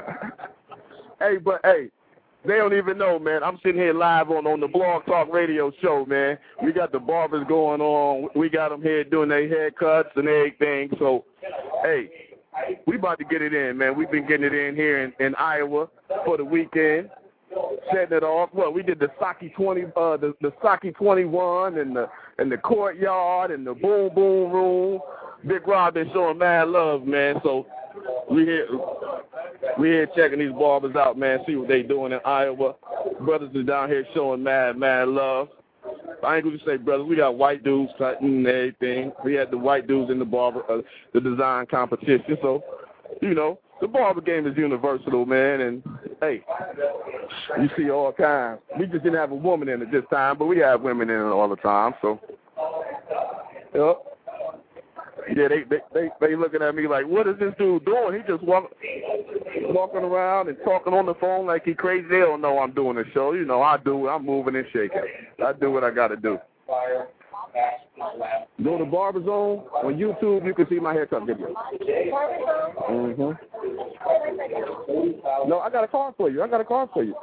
hey, 1.19 1.39
but 1.39 1.61
hey, 1.65 1.91
they 2.45 2.57
don't 2.57 2.75
even 2.75 2.99
know, 2.99 3.19
man. 3.19 3.45
I'm 3.45 3.59
sitting 3.63 3.81
here 3.81 3.95
live 3.95 4.31
on 4.31 4.47
on 4.47 4.61
the 4.61 4.67
Blog 4.67 5.07
Talk 5.07 5.33
Radio 5.33 5.73
show, 5.81 6.05
man. 6.07 6.39
We 6.63 6.73
got 6.73 6.91
the 6.91 6.99
barbers 6.99 7.47
going 7.49 7.81
on. 7.81 8.29
We 8.35 8.49
got 8.49 8.71
them 8.71 8.83
here 8.83 9.05
doing 9.05 9.29
their 9.29 9.49
haircuts 9.49 10.17
and 10.17 10.29
everything. 10.29 10.91
So, 10.99 11.25
hey, 11.83 12.11
we 12.87 12.97
about 12.97 13.19
to 13.19 13.25
get 13.25 13.43
it 13.43 13.55
in, 13.55 13.79
man. 13.79 13.97
We've 13.97 14.11
been 14.11 14.27
getting 14.27 14.47
it 14.47 14.55
in 14.55 14.75
here 14.75 15.03
in, 15.03 15.13
in 15.25 15.35
Iowa 15.37 15.89
for 16.25 16.37
the 16.37 16.45
weekend, 16.45 17.11
setting 17.93 18.17
it 18.17 18.23
off. 18.23 18.51
Well, 18.53 18.73
we 18.73 18.83
did 18.83 18.99
the 18.99 19.09
Saki 19.19 19.51
20, 19.51 19.85
uh, 19.85 20.17
the 20.17 20.35
the 20.41 20.53
Saki 20.63 20.93
21, 20.93 21.79
and 21.79 21.97
the 21.97 22.09
and 22.39 22.51
the 22.51 22.59
courtyard 22.59 23.51
and 23.51 23.67
the 23.67 23.75
Boom 23.75 24.15
Boom 24.15 24.53
Room. 24.53 25.01
Big 25.47 25.67
Rob 25.67 25.95
been 25.95 26.09
showing 26.13 26.39
mad 26.39 26.69
love, 26.69 27.05
man. 27.05 27.37
So 27.43 27.67
we 28.31 28.45
here 28.45 28.69
we 29.79 29.89
here 29.89 30.09
checking 30.15 30.39
these 30.39 30.53
barbers 30.53 30.95
out, 30.95 31.19
man. 31.19 31.41
See 31.47 31.57
what 31.57 31.69
they 31.69 31.83
doing 31.83 32.13
in 32.13 32.21
Iowa. 32.25 32.75
Brothers 33.21 33.55
are 33.57 33.63
down 33.63 33.89
here 33.89 34.07
showing 34.15 34.43
mad 34.43 34.77
mad 34.77 35.09
love. 35.09 35.49
I 36.25 36.37
ain't 36.37 36.45
gonna 36.45 36.59
say 36.67 36.77
brother. 36.77 37.05
We 37.05 37.17
got 37.17 37.37
white 37.37 37.65
dudes 37.65 37.93
cutting 37.99 38.29
and 38.29 38.47
everything. 38.47 39.13
We 39.25 39.35
had 39.35 39.51
the 39.51 39.59
white 39.59 39.87
dudes 39.87 40.11
in 40.11 40.19
the 40.19 40.25
barber, 40.25 40.63
uh, 40.71 40.83
the 41.13 41.21
design 41.21 41.67
competition. 41.67 42.39
So, 42.41 42.63
you 43.21 43.35
know, 43.35 43.59
the 43.81 43.89
barber 43.89 44.21
game 44.21 44.47
is 44.47 44.57
universal, 44.57 45.27
man. 45.27 45.61
And 45.61 45.83
hey, 46.21 46.43
you 47.59 47.69
see 47.77 47.91
all 47.91 48.13
kinds. 48.13 48.61
We 48.79 48.87
just 48.87 49.03
didn't 49.03 49.19
have 49.19 49.33
a 49.33 49.37
woman 49.37 49.69
in 49.69 49.83
it 49.83 49.91
this 49.91 50.05
time, 50.11 50.39
but 50.39 50.47
we 50.47 50.59
have 50.59 50.83
women 50.83 51.11
in 51.11 51.17
it 51.17 51.31
all 51.31 51.49
the 51.49 51.57
time. 51.57 51.95
So, 52.01 52.21
yep. 53.75 54.12
Yeah, 55.29 55.49
they 55.49 55.63
they 55.69 55.79
they 55.95 56.09
they 56.21 56.37
looking 56.37 56.63
at 56.63 56.75
me 56.75 56.87
like, 56.89 57.07
what 57.07 57.27
is 57.27 57.39
this 57.39 57.55
dude 57.59 57.85
doing? 57.85 58.21
He 58.21 58.27
just 58.31 58.43
walk 58.43 58.71
walking 59.69 60.01
around 60.03 60.49
and 60.49 60.57
talking 60.65 60.93
on 60.93 61.07
the 61.07 61.15
phone 61.15 61.47
like 61.47 61.65
he 61.65 61.75
crazy. 61.75 62.09
They 62.09 62.21
don't 62.21 62.41
know 62.41 62.59
I'm 62.59 62.73
doing 62.73 62.99
a 62.99 63.05
show. 63.13 63.33
You 63.33 63.45
know, 63.45 63.63
I 63.63 63.77
do. 63.79 64.09
I'm 64.09 64.27
moving 64.27 64.57
and 64.57 64.67
shaking. 64.73 65.03
I 65.45 65.53
do 65.53 65.71
what 65.71 65.85
I 65.85 65.91
got 65.91 66.09
to 66.09 66.17
do. 66.17 66.39
Go 68.65 68.79
to 68.79 68.85
Barber 68.85 69.23
Zone 69.25 69.65
on 69.85 69.95
YouTube. 69.95 70.45
You 70.45 70.55
can 70.55 70.67
see 70.69 70.81
my 70.81 70.93
haircut 70.93 71.27
video. 71.27 71.55
Mhm. 72.89 73.39
No, 75.47 75.61
I 75.61 75.71
got 75.71 75.85
a 75.85 75.89
card 75.89 76.15
for 76.17 76.31
you. 76.31 76.43
I 76.43 76.49
got 76.49 76.61
a 76.61 76.65
card 76.65 76.91
for 76.93 77.05
you. 77.05 77.15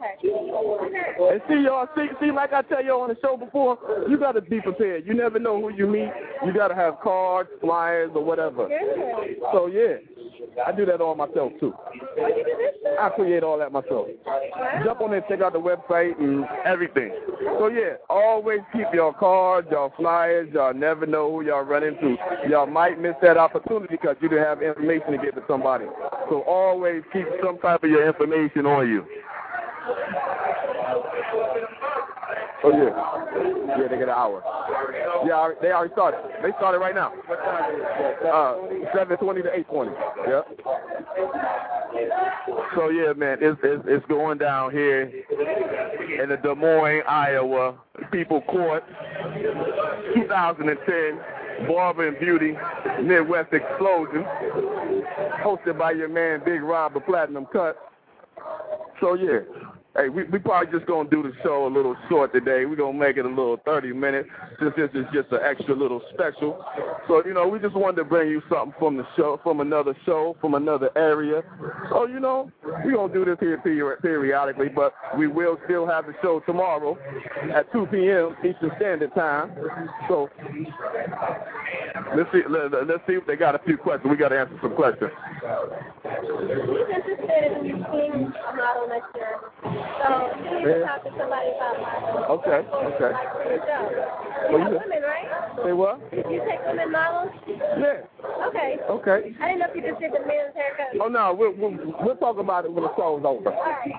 And 0.00 1.42
see 1.48 1.62
y'all, 1.64 1.88
see, 1.96 2.06
see, 2.20 2.30
like 2.30 2.52
I 2.52 2.62
tell 2.62 2.84
y'all 2.84 3.02
on 3.02 3.08
the 3.08 3.16
show 3.20 3.36
before, 3.36 3.78
you 4.08 4.18
got 4.18 4.32
to 4.32 4.40
be 4.40 4.60
prepared. 4.60 5.06
You 5.06 5.14
never 5.14 5.38
know 5.38 5.60
who 5.60 5.74
you 5.74 5.86
meet. 5.86 6.10
You 6.44 6.52
got 6.52 6.68
to 6.68 6.74
have 6.74 7.00
cards, 7.02 7.50
flyers, 7.60 8.10
or 8.14 8.24
whatever. 8.24 8.68
So 9.52 9.66
yeah, 9.66 9.96
I 10.66 10.72
do 10.72 10.86
that 10.86 11.00
all 11.00 11.14
myself 11.14 11.52
too. 11.60 11.74
I 13.00 13.10
create 13.10 13.42
all 13.42 13.58
that 13.58 13.72
myself. 13.72 14.08
Jump 14.84 15.00
on 15.00 15.10
there, 15.10 15.24
check 15.28 15.40
out 15.40 15.52
the 15.52 15.60
website 15.60 16.18
and 16.18 16.44
everything. 16.64 17.12
So 17.58 17.68
yeah, 17.68 17.94
always 18.08 18.60
keep 18.72 18.86
your 18.92 19.12
cards, 19.14 19.68
your 19.70 19.92
flyers. 19.96 20.48
Y'all 20.52 20.74
never 20.74 21.06
know 21.06 21.30
who 21.30 21.44
y'all 21.44 21.62
run 21.62 21.84
into. 21.84 22.16
Y'all 22.48 22.66
might 22.66 23.00
miss 23.00 23.14
that 23.22 23.36
opportunity 23.36 23.96
because 24.00 24.16
you 24.20 24.28
didn't 24.28 24.44
have 24.44 24.62
information 24.62 25.12
to 25.12 25.18
give 25.18 25.34
to 25.34 25.42
somebody. 25.46 25.86
So 26.28 26.42
always 26.42 27.02
keep 27.12 27.26
some 27.44 27.58
type 27.58 27.84
of 27.84 27.90
your 27.90 28.06
information 28.06 28.66
on 28.66 28.88
you. 28.88 29.04
Oh 32.64 32.72
yeah, 32.72 33.78
yeah, 33.78 33.88
they 33.88 33.98
get 33.98 34.08
an 34.08 34.10
hour. 34.10 34.42
Yeah, 35.24 35.50
they 35.62 35.70
already 35.70 35.92
started. 35.92 36.18
They 36.42 36.50
started 36.58 36.78
right 36.78 36.94
now. 36.94 37.12
Uh, 38.26 38.56
seven 38.94 39.16
twenty 39.18 39.42
to 39.42 39.54
eight 39.54 39.68
twenty. 39.68 39.92
Yeah. 40.26 40.42
So 42.74 42.88
yeah, 42.90 43.12
man, 43.12 43.38
it's, 43.40 43.58
it's 43.62 43.84
it's 43.86 44.06
going 44.06 44.38
down 44.38 44.72
here 44.72 45.02
in 45.02 46.28
the 46.28 46.36
Des 46.36 46.54
Moines, 46.54 47.02
Iowa 47.08 47.78
People 48.10 48.42
Court, 48.42 48.84
2010 50.14 51.66
Barber 51.66 52.08
and 52.08 52.18
Beauty 52.18 52.56
Midwest 53.02 53.52
Explosion, 53.52 54.24
hosted 55.42 55.78
by 55.78 55.92
your 55.92 56.08
man 56.08 56.42
Big 56.44 56.62
Rob 56.62 56.96
of 56.96 57.06
Platinum 57.06 57.46
Cut. 57.52 57.76
So 59.00 59.14
yeah, 59.14 59.40
hey, 59.96 60.08
we 60.08 60.24
we 60.24 60.38
probably 60.38 60.72
just 60.72 60.86
gonna 60.86 61.08
do 61.08 61.22
the 61.22 61.32
show 61.42 61.66
a 61.66 61.72
little 61.72 61.96
short 62.08 62.32
today. 62.32 62.64
We're 62.66 62.76
gonna 62.76 62.98
make 62.98 63.16
it 63.16 63.24
a 63.24 63.28
little 63.28 63.58
30 63.64 63.92
minutes 63.92 64.28
since 64.60 64.74
this 64.76 64.90
is 64.94 65.04
just 65.12 65.30
an 65.32 65.40
extra 65.42 65.74
little 65.74 66.02
special. 66.14 66.64
So 67.06 67.24
you 67.24 67.34
know, 67.34 67.48
we 67.48 67.58
just 67.58 67.74
wanted 67.74 67.96
to 67.96 68.04
bring 68.04 68.28
you 68.28 68.42
something 68.48 68.74
from 68.78 68.96
the 68.96 69.06
show, 69.16 69.40
from 69.42 69.60
another 69.60 69.94
show, 70.04 70.36
from 70.40 70.54
another 70.54 70.90
area. 70.96 71.42
So 71.90 72.06
you 72.06 72.20
know, 72.20 72.50
we're 72.62 72.94
gonna 72.94 73.12
do 73.12 73.24
this 73.24 73.38
here 73.40 73.58
peri- 73.58 74.00
periodically, 74.00 74.68
but 74.68 74.94
we 75.16 75.26
will 75.26 75.58
still 75.64 75.86
have 75.86 76.06
the 76.06 76.14
show 76.22 76.40
tomorrow 76.40 76.98
at 77.52 77.70
2 77.72 77.86
p.m. 77.86 78.36
Eastern 78.44 78.70
Standard 78.76 79.14
Time. 79.14 79.52
So 80.08 80.28
let's 82.16 82.30
see, 82.32 82.42
let, 82.48 82.72
let's 82.86 83.02
see 83.06 83.14
if 83.14 83.26
they 83.26 83.36
got 83.36 83.54
a 83.54 83.58
few 83.60 83.76
questions. 83.76 84.10
We 84.10 84.16
got 84.16 84.28
to 84.30 84.40
answer 84.40 84.58
some 84.62 84.74
questions. 84.74 85.10
He's 86.04 86.96
interested 86.96 87.30
in. 87.30 88.32
So 90.02 90.30
he 90.42 90.54
needs 90.58 90.64
to 90.64 90.84
talk 90.84 91.04
to 91.04 91.10
somebody 91.18 91.50
about 91.56 91.74
models. 91.80 92.42
Okay, 92.42 92.60
okay. 92.68 93.12
Like 93.12 93.32
for. 93.32 93.42
You 93.48 94.52
Well, 94.52 94.62
have 94.62 94.72
you- 94.72 94.78
women, 94.78 95.02
right? 95.02 95.28
Say 95.64 95.72
what? 95.72 96.00
You 96.12 96.40
take 96.48 96.60
women 96.66 96.92
models? 96.92 97.32
Yeah. 97.48 98.02
Okay. 98.48 98.78
Okay. 98.88 99.34
I 99.40 99.48
didn't 99.48 99.58
know 99.60 99.66
if 99.70 99.76
you 99.76 99.82
just 99.82 100.00
did 100.00 100.12
the 100.12 100.20
men's 100.20 100.54
haircut. 100.54 100.96
Oh 101.00 101.08
no, 101.08 101.34
we'll, 101.34 101.52
we'll 101.52 101.76
we'll 102.02 102.16
talk 102.16 102.38
about 102.38 102.64
it 102.64 102.72
when 102.72 102.84
the 102.84 102.90
show's 102.96 103.22
over. 103.24 103.52
All 103.52 103.62
right. 103.62 103.92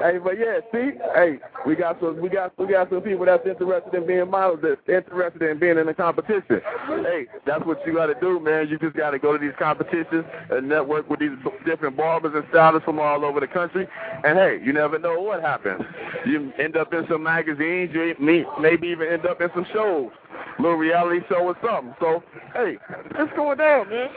Hey, 0.00 0.18
but 0.18 0.38
yeah, 0.38 0.58
see, 0.72 0.98
hey, 1.14 1.38
we 1.66 1.76
got 1.76 1.98
some, 2.00 2.20
we 2.20 2.28
got, 2.28 2.52
we 2.58 2.66
got 2.66 2.90
some 2.90 3.00
people 3.00 3.24
that's 3.26 3.46
interested 3.46 3.94
in 3.94 4.06
being 4.06 4.28
models, 4.28 4.58
that's 4.62 4.80
interested 4.88 5.42
in 5.48 5.58
being 5.58 5.78
in 5.78 5.86
the 5.86 5.94
competition. 5.94 6.60
Hey, 6.88 7.26
that's 7.46 7.64
what 7.64 7.78
you 7.86 7.94
got 7.94 8.06
to 8.06 8.14
do, 8.20 8.40
man. 8.40 8.68
You 8.68 8.78
just 8.78 8.96
got 8.96 9.10
to 9.12 9.18
go 9.20 9.32
to 9.32 9.38
these 9.38 9.54
competitions 9.58 10.24
and 10.50 10.68
network 10.68 11.08
with 11.08 11.20
these 11.20 11.30
different 11.64 11.96
barbers 11.96 12.32
and 12.34 12.44
stylists 12.50 12.84
from 12.84 12.98
all 12.98 13.24
over 13.24 13.38
the 13.40 13.46
country. 13.46 13.86
And 14.24 14.36
hey, 14.36 14.60
you 14.64 14.72
never 14.72 14.98
know 14.98 15.13
what 15.20 15.40
happens. 15.40 15.82
You 16.26 16.52
end 16.58 16.76
up 16.76 16.92
in 16.92 17.06
some 17.08 17.22
magazines, 17.22 17.90
you 17.94 18.14
may- 18.18 18.46
maybe 18.60 18.88
even 18.88 19.08
end 19.08 19.26
up 19.26 19.40
in 19.40 19.50
some 19.54 19.66
shows, 19.72 20.10
little 20.58 20.76
reality 20.76 21.24
show 21.28 21.46
or 21.46 21.56
something. 21.62 21.94
So, 22.00 22.22
hey, 22.54 22.78
it's 23.18 23.32
going 23.36 23.58
down, 23.58 23.88
man. 23.90 24.10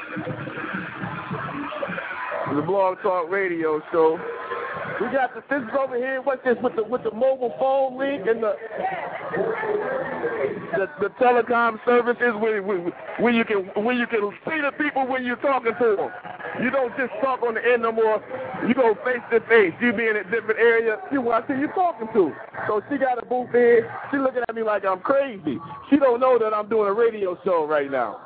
The 2.55 2.61
Blog 2.61 3.01
Talk 3.01 3.29
Radio 3.29 3.81
Show. 3.91 4.19
We 5.01 5.07
got 5.11 5.35
the 5.35 5.43
this 5.49 5.61
is 5.61 5.69
over 5.77 5.95
here. 5.95 6.21
What's 6.21 6.43
this 6.43 6.57
with 6.63 6.75
the 6.75 6.83
with 6.83 7.03
the 7.03 7.11
mobile 7.11 7.53
phone 7.59 7.99
link 7.99 8.25
and 8.25 8.41
the 8.41 8.55
the, 10.73 10.87
the 11.01 11.09
telecom 11.21 11.77
services 11.85 12.33
where 12.39 12.61
where 12.63 13.33
you 13.33 13.45
can 13.45 13.69
where 13.83 13.95
you 13.95 14.07
can 14.07 14.31
see 14.45 14.59
the 14.61 14.71
people 14.81 15.05
when 15.05 15.23
you're 15.23 15.35
talking 15.37 15.73
to 15.79 15.95
them. 15.97 16.09
You 16.63 16.71
don't 16.71 16.95
just 16.97 17.11
talk 17.21 17.43
on 17.43 17.53
the 17.55 17.61
end 17.63 17.83
no 17.83 17.91
more. 17.91 18.23
You 18.65 18.73
go 18.73 18.95
face 19.05 19.21
to 19.31 19.39
face. 19.47 19.73
You 19.81 19.93
be 19.93 20.07
in 20.07 20.17
a 20.17 20.23
different 20.23 20.59
area. 20.59 20.97
You 21.11 21.21
watch 21.21 21.45
who 21.45 21.59
you 21.59 21.67
talking 21.69 22.07
to. 22.13 22.33
So 22.67 22.81
she 22.89 22.97
got 22.97 23.21
a 23.21 23.25
booth 23.25 23.53
in. 23.53 23.81
She 24.11 24.17
looking 24.17 24.41
at 24.47 24.55
me 24.55 24.63
like 24.63 24.85
I'm 24.85 24.99
crazy. 24.99 25.59
She 25.89 25.97
don't 25.97 26.19
know 26.19 26.39
that 26.39 26.53
I'm 26.53 26.67
doing 26.67 26.87
a 26.89 26.93
radio 26.93 27.37
show 27.45 27.67
right 27.67 27.91
now. 27.91 28.25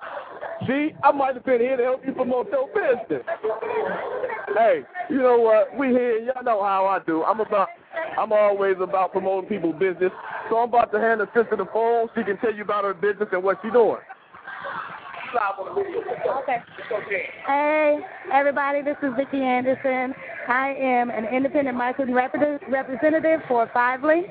See, 0.68 0.92
I 1.04 1.12
might 1.12 1.36
have 1.36 1.46
been 1.46 1.60
here 1.60 1.76
to 1.76 1.84
help 1.84 2.06
you 2.06 2.14
promote 2.14 2.50
your 2.52 2.68
business. 2.68 3.26
Hey, 4.56 4.84
you 5.10 5.18
know 5.18 5.40
what? 5.40 5.76
We 5.78 5.88
here. 5.88 6.20
Y'all 6.20 6.44
know 6.44 6.64
how 6.64 6.86
I 6.86 7.00
do. 7.06 7.24
I'm 7.24 7.40
about. 7.40 7.68
I'm 8.18 8.32
always 8.32 8.76
about 8.80 9.12
promoting 9.12 9.50
people's 9.50 9.80
business. 9.80 10.12
So 10.50 10.58
I'm 10.58 10.70
about 10.70 10.92
to 10.92 11.00
hand 11.00 11.22
the 11.22 11.28
sister 11.36 11.56
the 11.58 11.66
phone. 11.74 12.08
She 12.16 12.24
can 12.24 12.38
tell 12.38 12.54
you 12.54 12.64
about 12.64 12.84
her 12.84 12.94
business 12.94 13.30
and 13.32 13.44
what 13.44 13.60
she's 13.62 13.74
doing. 13.74 14.00
Okay. 15.32 16.58
Okay. 16.92 17.24
Hey, 17.48 18.00
everybody, 18.34 18.82
this 18.82 18.98
is 19.02 19.12
Vicki 19.16 19.42
Anderson. 19.42 20.14
I 20.48 20.76
am 20.78 21.10
an 21.10 21.26
independent 21.26 21.78
marketing 21.78 22.14
rep- 22.14 22.34
representative 22.68 23.42
for 23.48 23.68
5LINX, 23.68 24.28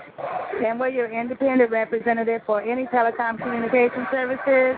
and 0.66 0.78
we're 0.78 0.88
your 0.88 1.10
independent 1.10 1.70
representative 1.70 2.42
for 2.44 2.60
any 2.60 2.84
telecom 2.86 3.38
communication 3.38 4.06
services. 4.10 4.76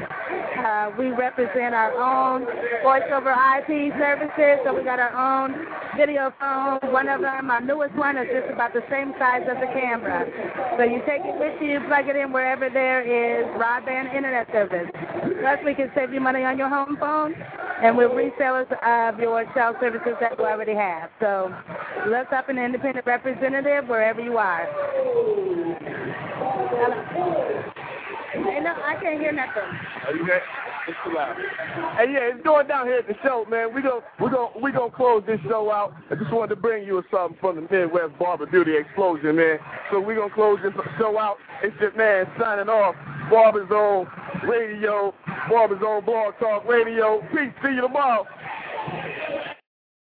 Uh, 0.59 0.93
we 0.99 1.11
represent 1.11 1.75
our 1.75 1.93
own 1.97 2.45
voice 2.85 3.03
over 3.13 3.31
IP 3.33 3.93
services, 3.99 4.61
so 4.65 4.75
we 4.77 4.85
got 4.85 5.01
our 5.01 5.15
own 5.17 5.67
video 5.97 6.33
phone. 6.39 6.79
One 6.93 7.09
of 7.09 7.21
them, 7.21 7.51
our 7.51 7.61
newest 7.61 7.95
one, 7.97 8.17
is 8.19 8.29
just 8.31 8.53
about 8.53 8.73
the 8.73 8.83
same 8.91 9.13
size 9.19 9.43
as 9.51 9.57
the 9.59 9.73
camera. 9.73 10.29
So 10.77 10.85
you 10.85 11.01
take 11.07 11.23
it 11.25 11.39
with 11.41 11.61
you, 11.61 11.81
plug 11.89 12.09
it 12.09 12.17
in 12.17 12.33
wherever 12.33 12.69
there 12.71 13.01
is 13.03 13.45
broadband 13.57 14.15
internet 14.15 14.47
service. 14.53 14.89
Plus, 15.41 15.59
we 15.65 15.75
can 15.75 15.91
save 15.95 16.12
you 16.13 16.21
money 16.21 16.45
on 16.45 16.59
your 16.59 16.69
home 16.69 16.97
phone, 17.01 17.35
and 17.83 17.97
we're 17.97 18.09
resellers 18.09 18.71
of 18.83 19.19
your 19.19 19.45
cell 19.55 19.75
services 19.81 20.15
that 20.21 20.39
you 20.39 20.45
already 20.45 20.75
have. 20.75 21.11
So 21.21 21.55
look 22.09 22.33
up 22.33 22.49
an 22.49 22.59
independent 22.59 23.07
representative 23.07 23.89
wherever 23.89 24.21
you 24.21 24.39
are. 24.39 24.67
Hey, 28.33 28.61
no, 28.61 28.73
I 28.73 28.97
can't 29.01 29.21
hear 29.21 29.33
nothing. 29.33 29.63
Are 30.07 30.15
you 30.15 30.27
there? 30.27 30.43
It's 30.89 30.99
too 31.05 31.15
loud. 31.15 31.37
Hey, 31.97 32.13
yeah, 32.13 32.35
it's 32.35 32.43
going 32.43 32.67
down 32.67 32.87
here 32.87 32.99
at 32.99 33.07
the 33.07 33.15
show, 33.23 33.45
man. 33.49 33.73
We 33.73 33.83
go, 33.83 34.03
we 34.21 34.31
go, 34.31 34.51
we 34.61 34.73
gonna 34.73 34.91
close 34.91 35.23
this 35.27 35.39
show 35.49 35.71
out. 35.71 35.95
I 36.11 36.17
just 36.17 36.33
wanted 36.33 36.57
to 36.57 36.61
bring 36.61 36.85
you 36.85 37.03
something 37.11 37.39
from 37.41 37.57
the 37.57 37.63
Midwest 37.63 38.19
Barber 38.19 38.47
Beauty 38.47 38.77
Explosion, 38.77 39.37
man. 39.37 39.59
So 39.91 40.01
we 40.01 40.17
gonna 40.17 40.35
close 40.35 40.59
this 40.63 40.73
show 40.99 41.19
out. 41.19 41.37
It's 41.63 41.79
your 41.81 41.95
man 41.95 42.27
signing 42.39 42.69
off. 42.69 42.97
Barber 43.31 43.67
Zone 43.69 44.09
Radio, 44.49 45.15
Barber 45.49 45.79
Zone 45.79 46.05
Blog 46.05 46.35
Talk 46.41 46.65
Radio. 46.67 47.21
Peace. 47.33 47.53
See 47.63 47.75
you 47.75 47.83
tomorrow. 47.83 48.27